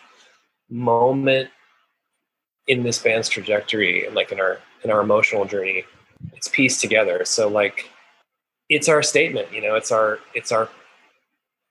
moment 0.68 1.50
in 2.70 2.82
this 2.82 2.98
band's 2.98 3.28
trajectory 3.28 4.06
and 4.06 4.14
like 4.14 4.32
in 4.32 4.40
our 4.40 4.60
in 4.84 4.90
our 4.90 5.00
emotional 5.00 5.44
journey. 5.44 5.84
It's 6.34 6.48
pieced 6.48 6.80
together. 6.80 7.24
So 7.24 7.48
like 7.48 7.90
it's 8.70 8.88
our 8.88 9.02
statement 9.02 9.52
you 9.52 9.60
know 9.60 9.74
it's 9.74 9.92
our 9.92 10.20
it's 10.32 10.52
our 10.52 10.70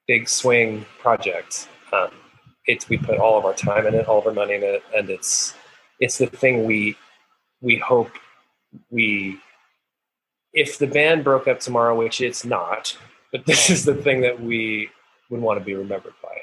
big 0.07 0.29
swing 0.29 0.85
project 0.99 1.67
um, 1.93 2.12
it's 2.67 2.88
we 2.89 2.97
put 2.97 3.17
all 3.17 3.38
of 3.38 3.45
our 3.45 3.53
time 3.53 3.88
in 3.88 3.95
it 3.95 4.07
all 4.07 4.19
of 4.19 4.27
our 4.27 4.33
money 4.33 4.53
in 4.53 4.63
it 4.63 4.83
and 4.95 5.09
it's 5.09 5.55
it's 5.99 6.19
the 6.19 6.27
thing 6.27 6.65
we 6.65 6.95
we 7.62 7.77
hope 7.77 8.12
we 8.91 9.39
if 10.53 10.77
the 10.77 10.88
band 10.88 11.23
broke 11.23 11.47
up 11.47 11.59
tomorrow 11.59 11.97
which 11.97 12.21
it's 12.21 12.45
not 12.45 12.95
but 13.31 13.45
this 13.47 13.69
is 13.69 13.85
the 13.85 13.95
thing 13.95 14.21
that 14.21 14.39
we 14.39 14.89
would 15.29 15.41
want 15.41 15.57
to 15.57 15.65
be 15.65 15.73
remembered 15.73 16.13
by 16.21 16.35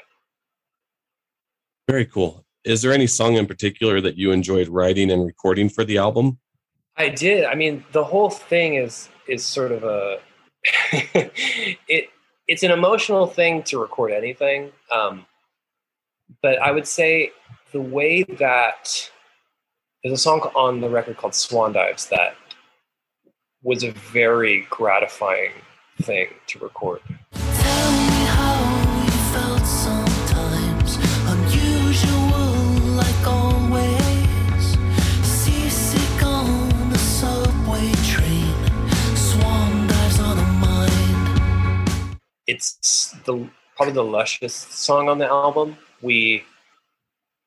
very 1.87 2.05
cool 2.05 2.43
is 2.67 2.81
there 2.81 2.91
any 2.91 3.07
song 3.07 3.35
in 3.35 3.45
particular 3.45 4.01
that 4.01 4.17
you 4.17 4.31
enjoyed 4.31 4.67
writing 4.67 5.09
and 5.09 5.25
recording 5.25 5.69
for 5.69 5.83
the 5.83 5.97
album 5.97 6.37
i 6.97 7.09
did 7.09 7.45
i 7.45 7.55
mean 7.55 7.83
the 7.91 8.03
whole 8.03 8.29
thing 8.29 8.75
is 8.75 9.09
is 9.27 9.43
sort 9.43 9.71
of 9.71 9.83
a 9.83 10.19
it 11.87 12.09
it's 12.47 12.63
an 12.63 12.71
emotional 12.71 13.27
thing 13.27 13.61
to 13.63 13.79
record 13.79 14.11
anything. 14.11 14.71
Um, 14.91 15.25
but 16.41 16.59
I 16.61 16.71
would 16.71 16.87
say 16.87 17.31
the 17.71 17.81
way 17.81 18.23
that 18.23 19.09
there's 20.03 20.13
a 20.13 20.21
song 20.21 20.39
on 20.55 20.81
the 20.81 20.89
record 20.89 21.17
called 21.17 21.35
Swan 21.35 21.73
Dives 21.73 22.07
that 22.07 22.35
was 23.63 23.83
a 23.83 23.91
very 23.91 24.65
gratifying 24.69 25.51
thing 26.01 26.29
to 26.47 26.59
record. 26.59 27.01
Probably 43.77 43.93
the 43.93 44.03
luscious 44.03 44.53
song 44.53 45.07
on 45.07 45.19
the 45.19 45.27
album. 45.27 45.77
We, 46.01 46.43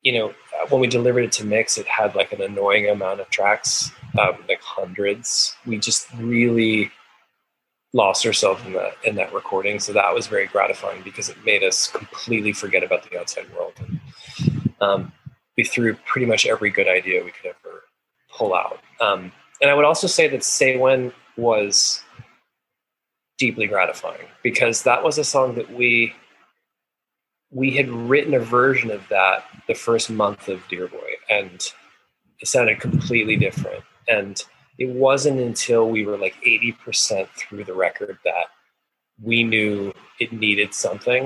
you 0.01 0.13
know, 0.13 0.33
when 0.69 0.81
we 0.81 0.87
delivered 0.87 1.25
it 1.25 1.31
to 1.33 1.45
mix, 1.45 1.77
it 1.77 1.87
had 1.87 2.15
like 2.15 2.31
an 2.31 2.41
annoying 2.41 2.89
amount 2.89 3.19
of 3.19 3.29
tracks, 3.29 3.91
um, 4.17 4.37
like 4.47 4.61
hundreds. 4.61 5.55
We 5.65 5.77
just 5.77 6.07
really 6.15 6.89
lost 7.93 8.25
ourselves 8.25 8.65
in 8.65 8.73
that 8.73 8.93
in 9.03 9.15
that 9.15 9.33
recording. 9.33 9.79
So 9.79 9.91
that 9.93 10.13
was 10.13 10.27
very 10.27 10.47
gratifying 10.47 11.03
because 11.03 11.29
it 11.29 11.37
made 11.45 11.63
us 11.63 11.87
completely 11.87 12.53
forget 12.53 12.83
about 12.83 13.09
the 13.09 13.19
outside 13.19 13.45
world. 13.53 13.73
And 13.79 13.99
um, 14.79 15.11
we 15.57 15.65
threw 15.65 15.95
pretty 16.05 16.25
much 16.25 16.45
every 16.45 16.69
good 16.69 16.87
idea 16.87 17.23
we 17.23 17.31
could 17.31 17.47
ever 17.47 17.83
pull 18.33 18.55
out. 18.55 18.79
Um, 19.01 19.31
and 19.61 19.69
I 19.69 19.73
would 19.73 19.85
also 19.85 20.07
say 20.07 20.27
that 20.29 20.43
Say 20.43 20.77
When 20.77 21.11
was 21.37 22.01
deeply 23.37 23.67
gratifying 23.67 24.27
because 24.43 24.83
that 24.83 25.03
was 25.03 25.17
a 25.17 25.23
song 25.23 25.55
that 25.55 25.71
we 25.73 26.13
we 27.51 27.71
had 27.71 27.89
written 27.89 28.33
a 28.33 28.39
version 28.39 28.89
of 28.91 29.07
that 29.09 29.43
the 29.67 29.73
first 29.73 30.09
month 30.09 30.47
of 30.47 30.65
Dear 30.69 30.87
Boy, 30.87 31.11
and 31.29 31.61
it 32.39 32.47
sounded 32.47 32.79
completely 32.79 33.35
different. 33.35 33.83
And 34.07 34.41
it 34.79 34.89
wasn't 34.89 35.39
until 35.39 35.89
we 35.89 36.05
were 36.05 36.17
like 36.17 36.35
80% 36.45 37.27
through 37.29 37.65
the 37.65 37.73
record 37.73 38.17
that 38.23 38.45
we 39.21 39.43
knew 39.43 39.93
it 40.19 40.33
needed 40.33 40.73
something. 40.73 41.25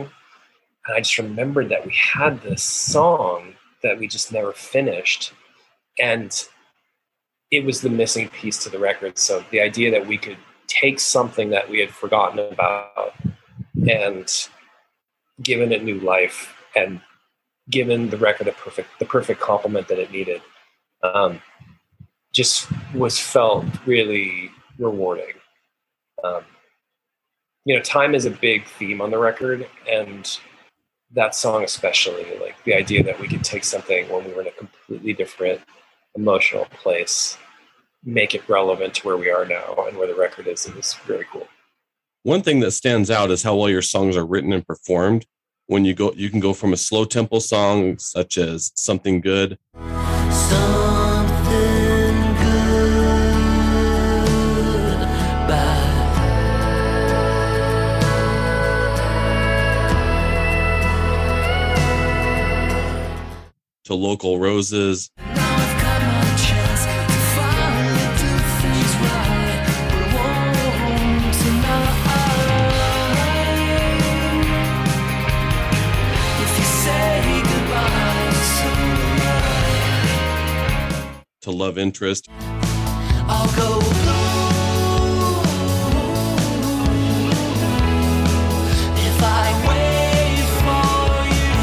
And 0.87 0.95
I 0.95 0.99
just 0.99 1.17
remembered 1.17 1.69
that 1.69 1.85
we 1.85 1.93
had 1.93 2.41
this 2.41 2.63
song 2.63 3.53
that 3.81 3.97
we 3.97 4.07
just 4.07 4.31
never 4.31 4.51
finished. 4.51 5.31
And 5.99 6.31
it 7.51 7.63
was 7.63 7.81
the 7.81 7.89
missing 7.89 8.29
piece 8.29 8.63
to 8.63 8.69
the 8.69 8.79
record. 8.79 9.17
So 9.17 9.45
the 9.51 9.61
idea 9.61 9.91
that 9.91 10.05
we 10.05 10.17
could 10.17 10.37
take 10.67 10.99
something 10.99 11.51
that 11.51 11.69
we 11.69 11.79
had 11.79 11.91
forgotten 11.91 12.39
about 12.39 13.13
and 13.89 14.29
given 15.41 15.71
it 15.71 15.83
new 15.83 15.99
life 15.99 16.53
and 16.75 17.01
given 17.69 18.09
the 18.09 18.17
record 18.17 18.47
a 18.47 18.51
perfect 18.53 18.87
the 18.99 19.05
perfect 19.05 19.39
compliment 19.39 19.87
that 19.87 19.99
it 19.99 20.11
needed 20.11 20.41
um, 21.03 21.41
just 22.33 22.67
was 22.93 23.19
felt 23.19 23.65
really 23.85 24.51
rewarding 24.77 25.33
um, 26.23 26.43
you 27.65 27.75
know 27.75 27.81
time 27.81 28.15
is 28.15 28.25
a 28.25 28.31
big 28.31 28.65
theme 28.65 29.01
on 29.01 29.11
the 29.11 29.17
record 29.17 29.67
and 29.89 30.39
that 31.11 31.35
song 31.35 31.63
especially 31.63 32.25
like 32.39 32.61
the 32.63 32.73
idea 32.73 33.03
that 33.03 33.19
we 33.19 33.27
could 33.27 33.43
take 33.43 33.63
something 33.63 34.07
when 34.09 34.25
we 34.25 34.33
were 34.33 34.41
in 34.41 34.47
a 34.47 34.51
completely 34.51 35.13
different 35.13 35.61
emotional 36.15 36.65
place 36.65 37.37
make 38.05 38.35
it 38.35 38.47
relevant 38.47 38.93
to 38.93 39.07
where 39.07 39.17
we 39.17 39.31
are 39.31 39.45
now 39.45 39.85
and 39.87 39.97
where 39.97 40.07
the 40.07 40.15
record 40.15 40.47
is. 40.47 40.65
It 40.67 40.75
was 40.75 40.93
very 41.05 41.25
cool. 41.31 41.47
One 42.25 42.41
thing 42.41 42.59
that 42.61 42.71
stands 42.71 43.11
out 43.11 43.29
is 43.29 43.43
how 43.43 43.55
well 43.55 43.69
your 43.69 43.83
songs 43.83 44.17
are 44.17 44.25
written 44.25 44.51
and 44.51 44.65
performed. 44.65 45.27
When 45.67 45.85
you 45.85 45.93
go, 45.93 46.11
you 46.13 46.31
can 46.31 46.39
go 46.39 46.53
from 46.53 46.73
a 46.73 46.77
slow 46.77 47.05
tempo 47.05 47.37
song 47.37 47.99
such 47.99 48.39
as 48.39 48.71
"Something 48.73 49.21
Good." 49.21 49.59
Something 49.75 51.45
good 52.33 52.65
to 63.83 63.93
local 63.93 64.39
roses. 64.39 65.11
To 81.45 81.51
Love 81.51 81.77
Interest. 81.77 82.27
I'll 82.31 83.45
go 83.55 83.79
blue 83.79 85.41
if 88.97 89.17
I 89.21 89.53
wait 89.69 90.41
for 90.65 91.21
you. 91.35 91.53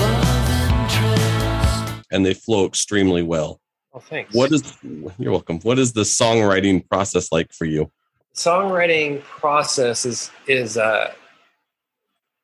Love 0.00 0.48
interest. 0.70 2.06
and 2.12 2.24
they 2.24 2.34
flow 2.34 2.66
extremely 2.66 3.24
well. 3.24 3.60
Oh, 3.92 3.98
thanks. 3.98 4.32
What 4.32 4.52
is 4.52 4.76
you're 5.18 5.32
welcome. 5.32 5.58
What 5.62 5.80
is 5.80 5.92
the 5.92 6.02
songwriting 6.02 6.88
process 6.88 7.32
like 7.32 7.52
for 7.52 7.64
you? 7.64 7.90
songwriting 8.32 9.22
process 9.22 10.04
is 10.06 10.30
is 10.46 10.76
uh 10.76 11.10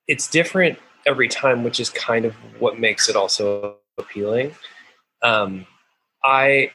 it's 0.08 0.26
different 0.28 0.78
every 1.06 1.28
time 1.28 1.64
which 1.64 1.80
is 1.80 1.90
kind 1.90 2.24
of 2.24 2.34
what 2.58 2.78
makes 2.78 3.08
it 3.08 3.16
also 3.16 3.76
appealing. 3.98 4.54
Um 5.22 5.66
i 6.24 6.70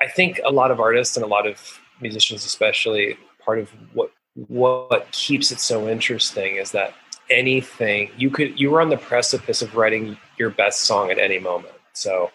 i 0.00 0.06
think 0.06 0.40
a 0.44 0.50
lot 0.50 0.70
of 0.70 0.80
artists 0.80 1.16
and 1.16 1.24
a 1.24 1.28
lot 1.28 1.46
of 1.46 1.80
musicians 2.00 2.44
especially 2.44 3.16
part 3.44 3.58
of 3.58 3.68
what 3.92 4.10
what 4.48 5.10
keeps 5.12 5.52
it 5.52 5.60
so 5.60 5.88
interesting 5.88 6.56
is 6.56 6.72
that 6.72 6.94
anything 7.30 8.10
you 8.16 8.30
could 8.30 8.58
you 8.58 8.70
were 8.70 8.80
on 8.80 8.88
the 8.88 8.96
precipice 8.96 9.62
of 9.62 9.74
writing 9.76 10.16
your 10.38 10.50
best 10.50 10.82
song 10.82 11.10
at 11.10 11.18
any 11.18 11.38
moment. 11.38 11.74
So 11.92 12.30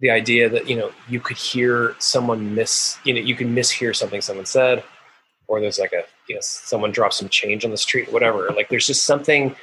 the 0.00 0.10
idea 0.10 0.48
that 0.48 0.68
you 0.68 0.76
know 0.76 0.92
you 1.08 1.20
could 1.20 1.36
hear 1.36 1.94
someone 1.98 2.54
miss 2.54 2.98
you 3.04 3.14
know 3.14 3.20
you 3.20 3.34
can 3.34 3.54
mishear 3.54 3.94
something 3.94 4.20
someone 4.20 4.46
said 4.46 4.84
or 5.48 5.60
there's 5.60 5.78
like 5.78 5.92
a 5.92 6.04
you 6.28 6.34
know 6.34 6.40
someone 6.42 6.92
drops 6.92 7.16
some 7.16 7.28
change 7.28 7.64
on 7.64 7.70
the 7.70 7.76
street 7.76 8.12
whatever. 8.12 8.50
Like 8.54 8.68
there's 8.68 8.86
just 8.86 9.04
something 9.04 9.56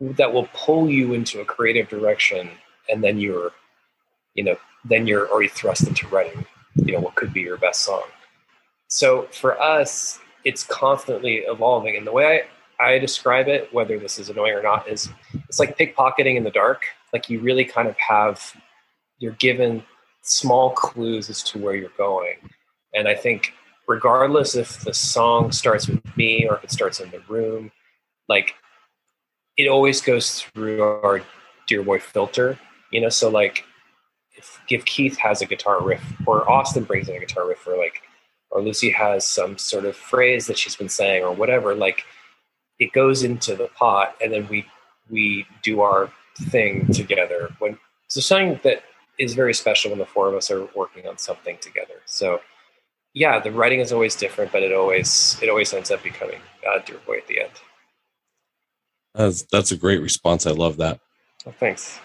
that 0.00 0.32
will 0.32 0.48
pull 0.54 0.88
you 0.88 1.12
into 1.12 1.40
a 1.40 1.44
creative 1.44 1.88
direction 1.88 2.50
and 2.88 3.04
then 3.04 3.18
you're 3.18 3.52
you 4.34 4.42
know 4.42 4.56
then 4.84 5.06
you're 5.06 5.28
already 5.30 5.48
thrust 5.48 5.86
into 5.86 6.08
writing 6.08 6.44
you 6.76 6.92
know 6.92 7.00
what 7.00 7.14
could 7.14 7.32
be 7.32 7.40
your 7.40 7.58
best 7.58 7.82
song. 7.82 8.04
So 8.88 9.28
for 9.32 9.60
us 9.60 10.18
it's 10.44 10.64
constantly 10.64 11.38
evolving 11.46 11.96
and 11.96 12.06
the 12.06 12.12
way 12.12 12.42
i, 12.80 12.92
I 12.92 12.98
describe 12.98 13.46
it 13.48 13.72
whether 13.74 13.98
this 13.98 14.18
is 14.18 14.30
annoying 14.30 14.54
or 14.54 14.62
not 14.62 14.88
is 14.88 15.10
it's 15.48 15.58
like 15.58 15.76
pickpocketing 15.76 16.36
in 16.36 16.44
the 16.44 16.50
dark. 16.50 16.84
Like 17.12 17.28
you 17.28 17.40
really 17.40 17.64
kind 17.64 17.88
of 17.88 17.96
have 17.98 18.54
you're 19.18 19.32
given 19.32 19.82
small 20.22 20.70
clues 20.70 21.28
as 21.28 21.42
to 21.42 21.58
where 21.58 21.74
you're 21.74 21.90
going. 21.98 22.36
And 22.94 23.06
i 23.06 23.14
think 23.14 23.52
regardless 23.86 24.54
if 24.54 24.80
the 24.82 24.94
song 24.94 25.50
starts 25.50 25.88
with 25.88 26.00
me 26.16 26.46
or 26.48 26.56
if 26.56 26.64
it 26.64 26.70
starts 26.70 27.00
in 27.00 27.10
the 27.10 27.20
room, 27.28 27.72
like 28.28 28.54
it 29.60 29.68
always 29.68 30.00
goes 30.00 30.42
through 30.42 30.82
our 30.82 31.22
Dear 31.66 31.82
Boy 31.82 31.98
filter, 32.00 32.58
you 32.90 33.00
know. 33.00 33.08
So 33.08 33.28
like, 33.28 33.64
if 34.36 34.60
if 34.68 34.84
Keith 34.84 35.16
has 35.18 35.42
a 35.42 35.46
guitar 35.46 35.82
riff, 35.82 36.02
or 36.26 36.48
Austin 36.50 36.84
brings 36.84 37.08
in 37.08 37.16
a 37.16 37.20
guitar 37.20 37.48
riff, 37.48 37.66
or 37.66 37.76
like, 37.76 38.02
or 38.50 38.62
Lucy 38.62 38.90
has 38.90 39.26
some 39.26 39.58
sort 39.58 39.84
of 39.84 39.96
phrase 39.96 40.46
that 40.46 40.58
she's 40.58 40.76
been 40.76 40.88
saying, 40.88 41.22
or 41.22 41.32
whatever, 41.32 41.74
like 41.74 42.04
it 42.78 42.92
goes 42.92 43.22
into 43.22 43.54
the 43.54 43.68
pot, 43.68 44.16
and 44.22 44.32
then 44.32 44.48
we 44.48 44.66
we 45.10 45.46
do 45.62 45.80
our 45.80 46.10
thing 46.50 46.86
together. 46.92 47.50
When 47.58 47.78
so 48.08 48.20
something 48.20 48.58
that 48.64 48.82
is 49.18 49.34
very 49.34 49.54
special 49.54 49.90
when 49.90 49.98
the 49.98 50.06
four 50.06 50.28
of 50.28 50.34
us 50.34 50.50
are 50.50 50.66
working 50.74 51.06
on 51.06 51.18
something 51.18 51.58
together. 51.60 52.00
So 52.06 52.40
yeah, 53.12 53.38
the 53.40 53.50
writing 53.50 53.80
is 53.80 53.92
always 53.92 54.16
different, 54.16 54.52
but 54.52 54.62
it 54.62 54.72
always 54.72 55.38
it 55.42 55.48
always 55.48 55.72
ends 55.74 55.90
up 55.90 56.02
becoming 56.02 56.40
uh, 56.66 56.78
Dear 56.84 56.98
Boy 57.06 57.18
at 57.18 57.26
the 57.26 57.40
end. 57.40 57.52
That's, 59.14 59.42
that's 59.42 59.72
a 59.72 59.76
great 59.76 60.00
response. 60.00 60.46
I 60.46 60.52
love 60.52 60.76
that. 60.78 61.00
Oh, 61.46 61.54
thanks. 61.58 61.98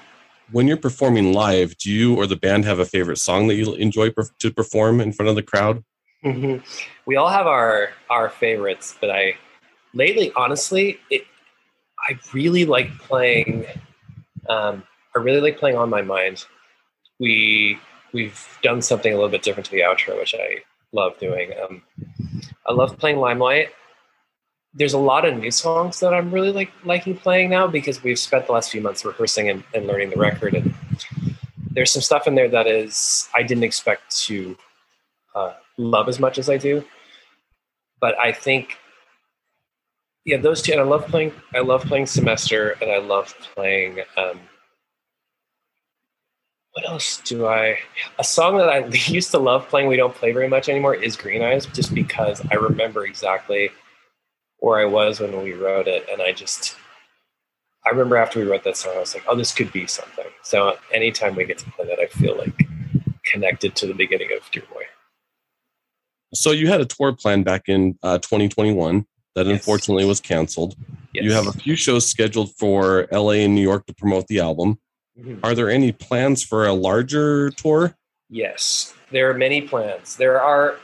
When 0.51 0.67
you're 0.67 0.77
performing 0.77 1.33
live, 1.33 1.77
do 1.77 1.91
you 1.91 2.15
or 2.15 2.27
the 2.27 2.35
band 2.35 2.65
have 2.65 2.79
a 2.79 2.85
favorite 2.85 3.17
song 3.17 3.47
that 3.47 3.55
you 3.55 3.73
enjoy 3.73 4.11
per- 4.11 4.29
to 4.39 4.51
perform 4.51 5.01
in 5.01 5.11
front 5.11 5.29
of 5.29 5.35
the 5.35 5.43
crowd? 5.43 5.83
hmm 6.21 6.57
We 7.05 7.15
all 7.15 7.29
have 7.29 7.45
our 7.47 7.89
our 8.09 8.29
favorites, 8.29 8.95
but 8.99 9.11
I 9.11 9.35
lately, 9.93 10.31
honestly, 10.35 10.99
it 11.09 11.25
I 12.07 12.17
really 12.33 12.65
like 12.65 12.95
playing. 12.99 13.65
Um, 14.49 14.83
I 15.15 15.19
really 15.19 15.41
like 15.41 15.57
playing 15.57 15.77
on 15.77 15.89
my 15.89 16.01
mind. 16.01 16.45
We 17.19 17.79
we've 18.13 18.59
done 18.61 18.81
something 18.81 19.11
a 19.11 19.15
little 19.15 19.29
bit 19.29 19.43
different 19.43 19.65
to 19.67 19.71
the 19.71 19.81
outro, 19.81 20.17
which 20.17 20.35
I 20.35 20.63
love 20.91 21.17
doing. 21.19 21.51
Um, 21.61 21.81
I 22.67 22.73
love 22.73 22.97
playing 22.97 23.17
Limelight. 23.17 23.69
There's 24.75 24.93
a 24.93 24.99
lot 24.99 25.25
of 25.25 25.37
new 25.37 25.51
songs 25.51 26.01
that 26.01 26.13
I'm 26.13 26.31
really 26.31 26.51
like 26.51 26.71
liking 26.83 27.17
playing 27.17 27.49
now 27.49 27.65
because 27.65 28.03
we've 28.03 28.19
spent 28.19 28.45
the 28.45 28.51
last 28.51 28.71
few 28.71 28.81
months 28.81 29.05
rehearsing 29.05 29.49
and, 29.49 29.63
and 29.73 29.87
learning 29.87 30.09
the 30.09 30.17
record, 30.17 30.53
and 30.53 30.73
there's 31.71 31.91
some 31.91 32.01
stuff 32.01 32.27
in 32.27 32.35
there 32.35 32.49
that 32.49 32.67
is 32.67 33.29
I 33.33 33.43
didn't 33.43 33.63
expect 33.63 34.15
to 34.25 34.57
uh, 35.35 35.53
love 35.77 36.07
as 36.07 36.19
much 36.19 36.37
as 36.37 36.49
I 36.49 36.57
do. 36.57 36.83
But 37.99 38.17
I 38.17 38.31
think, 38.31 38.77
yeah, 40.25 40.37
those 40.37 40.61
two. 40.61 40.71
And 40.71 40.81
I 40.81 40.85
love 40.85 41.05
playing. 41.07 41.33
I 41.53 41.59
love 41.59 41.83
playing 41.83 42.07
Semester, 42.07 42.75
and 42.81 42.91
I 42.91 42.97
love 42.97 43.33
playing. 43.53 43.99
Um, 44.17 44.39
what 46.71 46.87
else 46.89 47.21
do 47.23 47.47
I? 47.47 47.79
A 48.19 48.23
song 48.23 48.57
that 48.57 48.69
I 48.69 48.85
used 49.07 49.31
to 49.31 49.39
love 49.39 49.67
playing. 49.69 49.87
We 49.87 49.97
don't 49.97 50.13
play 50.13 50.31
very 50.31 50.47
much 50.47 50.69
anymore. 50.69 50.95
Is 50.95 51.15
Green 51.15 51.41
Eyes, 51.41 51.65
just 51.67 51.93
because 51.93 52.41
I 52.51 52.55
remember 52.55 53.05
exactly 53.05 53.71
where 54.59 54.79
I 54.79 54.85
was 54.85 55.19
when 55.19 55.41
we 55.43 55.53
wrote 55.53 55.87
it, 55.87 56.07
and 56.11 56.21
I 56.21 56.31
just. 56.31 56.75
I 57.85 57.89
remember 57.91 58.17
after 58.17 58.39
we 58.39 58.45
wrote 58.47 58.63
that 58.63 58.77
song, 58.77 58.93
I 58.95 58.99
was 58.99 59.13
like, 59.13 59.23
"Oh, 59.27 59.35
this 59.35 59.53
could 59.53 59.71
be 59.71 59.85
something." 59.87 60.25
So 60.43 60.77
anytime 60.91 61.35
we 61.35 61.45
get 61.45 61.59
to 61.59 61.69
play 61.71 61.85
that, 61.85 61.99
I 61.99 62.07
feel 62.07 62.35
like 62.37 62.53
connected 63.25 63.75
to 63.75 63.87
the 63.87 63.93
beginning 63.93 64.29
of 64.35 64.49
Dear 64.51 64.63
Boy. 64.73 64.83
So 66.33 66.51
you 66.51 66.67
had 66.67 66.81
a 66.81 66.85
tour 66.85 67.13
plan 67.13 67.43
back 67.43 67.63
in 67.67 67.97
uh, 68.03 68.17
2021 68.19 69.05
that 69.35 69.45
Yes. 69.45 69.53
unfortunately 69.59 70.05
was 70.05 70.19
canceled. 70.19 70.75
Yes. 71.13 71.23
You 71.23 71.31
have 71.33 71.47
a 71.47 71.51
few 71.53 71.75
shows 71.75 72.07
scheduled 72.07 72.55
for 72.55 73.07
LA 73.11 73.43
and 73.45 73.55
New 73.55 73.61
York 73.61 73.85
to 73.85 73.93
promote 73.93 74.27
the 74.27 74.39
album. 74.39 74.79
Mhm. 75.19 75.39
Are 75.43 75.53
there 75.55 75.69
any 75.69 75.91
plans 75.91 76.43
for 76.43 76.65
a 76.65 76.73
larger 76.73 77.51
tour? 77.51 77.95
Yes, 78.29 78.93
there 79.11 79.29
are 79.29 79.33
many 79.33 79.61
plans. 79.61 80.15
There 80.17 80.41
are, 80.41 80.77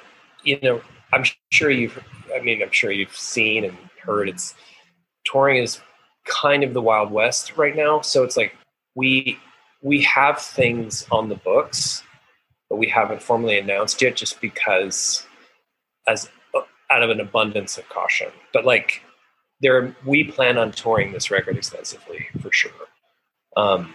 you 0.43 0.59
know, 0.61 0.81
I'm 1.11 1.23
sure 1.51 1.69
you've, 1.69 2.01
I 2.35 2.41
mean, 2.41 2.61
I'm 2.61 2.71
sure 2.71 2.91
you've 2.91 3.15
seen 3.15 3.65
and 3.65 3.77
heard 4.03 4.29
it's 4.29 4.55
touring 5.25 5.57
is 5.61 5.79
kind 6.25 6.63
of 6.63 6.73
the 6.73 6.81
Wild 6.81 7.11
West 7.11 7.57
right 7.57 7.75
now. 7.75 8.01
So 8.01 8.23
it's 8.23 8.37
like 8.37 8.53
we 8.95 9.39
we 9.81 10.01
have 10.03 10.39
things 10.39 11.07
on 11.11 11.29
the 11.29 11.35
books, 11.35 12.03
but 12.69 12.77
we 12.77 12.87
haven't 12.87 13.21
formally 13.21 13.57
announced 13.57 14.01
yet, 14.01 14.15
just 14.15 14.41
because 14.41 15.25
as 16.07 16.29
out 16.89 17.03
of 17.03 17.09
an 17.09 17.19
abundance 17.19 17.77
of 17.77 17.87
caution. 17.89 18.27
But 18.53 18.65
like 18.65 19.01
there, 19.61 19.95
we 20.05 20.23
plan 20.23 20.57
on 20.57 20.71
touring 20.71 21.11
this 21.11 21.31
record 21.31 21.57
extensively 21.57 22.27
for 22.41 22.51
sure. 22.51 22.71
Um, 23.55 23.93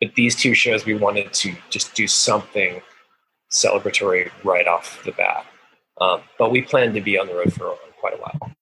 but 0.00 0.14
these 0.14 0.36
two 0.36 0.54
shows 0.54 0.84
we 0.84 0.94
wanted 0.94 1.32
to 1.32 1.54
just 1.70 1.94
do 1.94 2.06
something 2.06 2.80
celebratory 3.50 4.30
right 4.44 4.68
off 4.68 5.02
the 5.04 5.12
bat 5.12 5.44
um, 6.00 6.22
but 6.38 6.50
we 6.50 6.62
plan 6.62 6.92
to 6.94 7.00
be 7.00 7.18
on 7.18 7.26
the 7.26 7.34
road 7.34 7.52
for 7.52 7.74
quite 8.00 8.14
a 8.14 8.18
while 8.18 8.52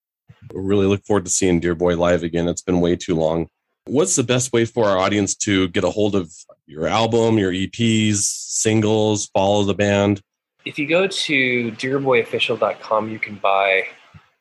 We 0.55 0.61
Really 0.63 0.87
look 0.87 1.05
forward 1.05 1.25
to 1.27 1.31
seeing 1.31 1.61
Dear 1.61 1.75
Boy 1.75 1.97
live 1.97 2.23
again. 2.23 2.49
It's 2.49 2.63
been 2.63 2.81
way 2.81 2.97
too 2.97 3.15
long. 3.15 3.49
What's 3.87 4.17
the 4.17 4.25
best 4.25 4.53
way 4.53 4.65
for 4.65 4.87
our 4.87 4.99
audience 4.99 5.35
to 5.37 5.69
get 5.69 5.85
a 5.85 5.91
hold 5.91 6.17
of 6.17 6.33
your 6.67 6.87
album, 6.87 7.39
your 7.39 7.53
EPs, 7.53 8.17
singles, 8.17 9.27
follow 9.27 9.63
the 9.63 9.75
band? 9.75 10.23
if 10.67 10.81
you 10.81 10.87
go 10.87 11.07
to 11.07 11.71
dearboyofficial.com 11.73 13.09
you 13.09 13.19
can 13.19 13.37
buy 13.37 13.85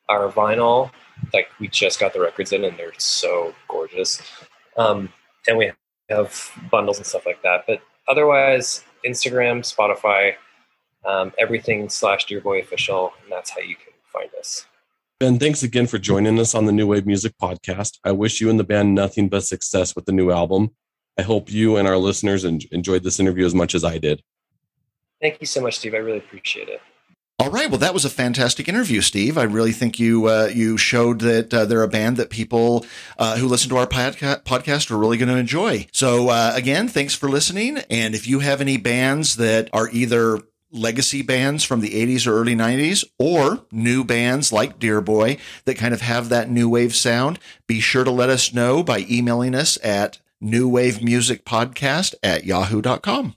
our 0.08 0.30
vinyl 0.30 0.90
like 1.32 1.48
we 1.58 1.68
just 1.68 1.98
got 1.98 2.12
the 2.12 2.20
records 2.20 2.52
in 2.52 2.64
and 2.64 2.76
they're 2.76 2.92
so 2.98 3.54
gorgeous 3.68 4.20
um, 4.76 5.08
and 5.48 5.56
we 5.56 5.72
have 6.10 6.50
bundles 6.70 6.98
and 6.98 7.06
stuff 7.06 7.24
like 7.24 7.40
that 7.42 7.64
but 7.66 7.80
otherwise 8.08 8.84
instagram 9.06 9.60
spotify 9.60 10.34
um, 11.06 11.32
everything 11.38 11.88
slash 11.88 12.24
Dear 12.26 12.40
Boy 12.40 12.60
official 12.60 13.12
and 13.22 13.32
that's 13.32 13.50
how 13.50 13.60
you 13.60 13.76
can 13.76 13.92
find 14.12 14.30
us 14.38 14.66
Ben, 15.18 15.38
thanks 15.38 15.62
again 15.62 15.86
for 15.86 15.96
joining 15.98 16.38
us 16.38 16.54
on 16.54 16.66
the 16.66 16.72
New 16.72 16.86
Wave 16.88 17.06
Music 17.06 17.32
Podcast. 17.40 17.98
I 18.04 18.12
wish 18.12 18.38
you 18.42 18.50
and 18.50 18.60
the 18.60 18.64
band 18.64 18.94
nothing 18.94 19.30
but 19.30 19.44
success 19.44 19.96
with 19.96 20.04
the 20.04 20.12
new 20.12 20.30
album. 20.30 20.72
I 21.18 21.22
hope 21.22 21.50
you 21.50 21.76
and 21.78 21.88
our 21.88 21.96
listeners 21.96 22.44
en- 22.44 22.60
enjoyed 22.70 23.02
this 23.02 23.18
interview 23.18 23.46
as 23.46 23.54
much 23.54 23.74
as 23.74 23.82
I 23.82 23.96
did. 23.96 24.22
thank 25.22 25.40
you 25.40 25.46
so 25.46 25.62
much 25.62 25.78
steve 25.78 25.94
i 25.94 25.96
really 25.96 26.18
appreciate 26.18 26.68
it 26.68 26.80
All 27.38 27.50
right. 27.50 27.68
Well, 27.70 27.78
that 27.80 27.92
was 27.92 28.06
a 28.06 28.10
fantastic 28.10 28.66
interview, 28.66 29.02
Steve. 29.02 29.36
I 29.36 29.42
really 29.42 29.72
think 29.72 29.98
you 29.98 30.26
uh, 30.26 30.48
you 30.54 30.78
showed 30.78 31.20
that 31.20 31.52
uh, 31.52 31.66
they're 31.66 31.82
a 31.82 31.88
band 31.88 32.16
that 32.16 32.30
people 32.30 32.86
uh, 33.18 33.36
who 33.36 33.46
listen 33.46 33.68
to 33.70 33.76
our 33.76 33.86
podca- 33.86 34.42
podcast 34.42 34.90
are 34.90 34.96
really 34.96 35.18
going 35.18 35.28
to 35.28 35.36
enjoy. 35.36 35.86
So 35.92 36.30
uh, 36.30 36.52
again, 36.54 36.88
thanks 36.88 37.14
for 37.14 37.28
listening. 37.28 37.78
And 37.90 38.14
if 38.14 38.26
you 38.26 38.38
have 38.40 38.62
any 38.62 38.78
bands 38.78 39.36
that 39.36 39.68
are 39.74 39.88
either 39.92 40.40
legacy 40.72 41.22
bands 41.22 41.64
from 41.64 41.80
the 41.80 41.90
80s 41.90 42.26
or 42.26 42.32
early 42.32 42.54
90s 42.54 43.04
or 43.18 43.64
new 43.70 44.04
bands 44.04 44.52
like 44.52 44.78
Dear 44.78 45.00
Boy 45.00 45.38
that 45.64 45.76
kind 45.76 45.94
of 45.94 46.00
have 46.00 46.28
that 46.28 46.50
new 46.50 46.68
wave 46.68 46.94
sound, 46.94 47.38
be 47.66 47.80
sure 47.80 48.04
to 48.04 48.10
let 48.10 48.28
us 48.30 48.52
know 48.52 48.82
by 48.82 49.06
emailing 49.10 49.54
us 49.54 49.78
at 49.82 50.18
New 50.40 50.68
Wave 50.68 51.02
Music 51.02 51.44
Podcast 51.44 52.14
at 52.22 52.44
yahoo.com. 52.44 53.34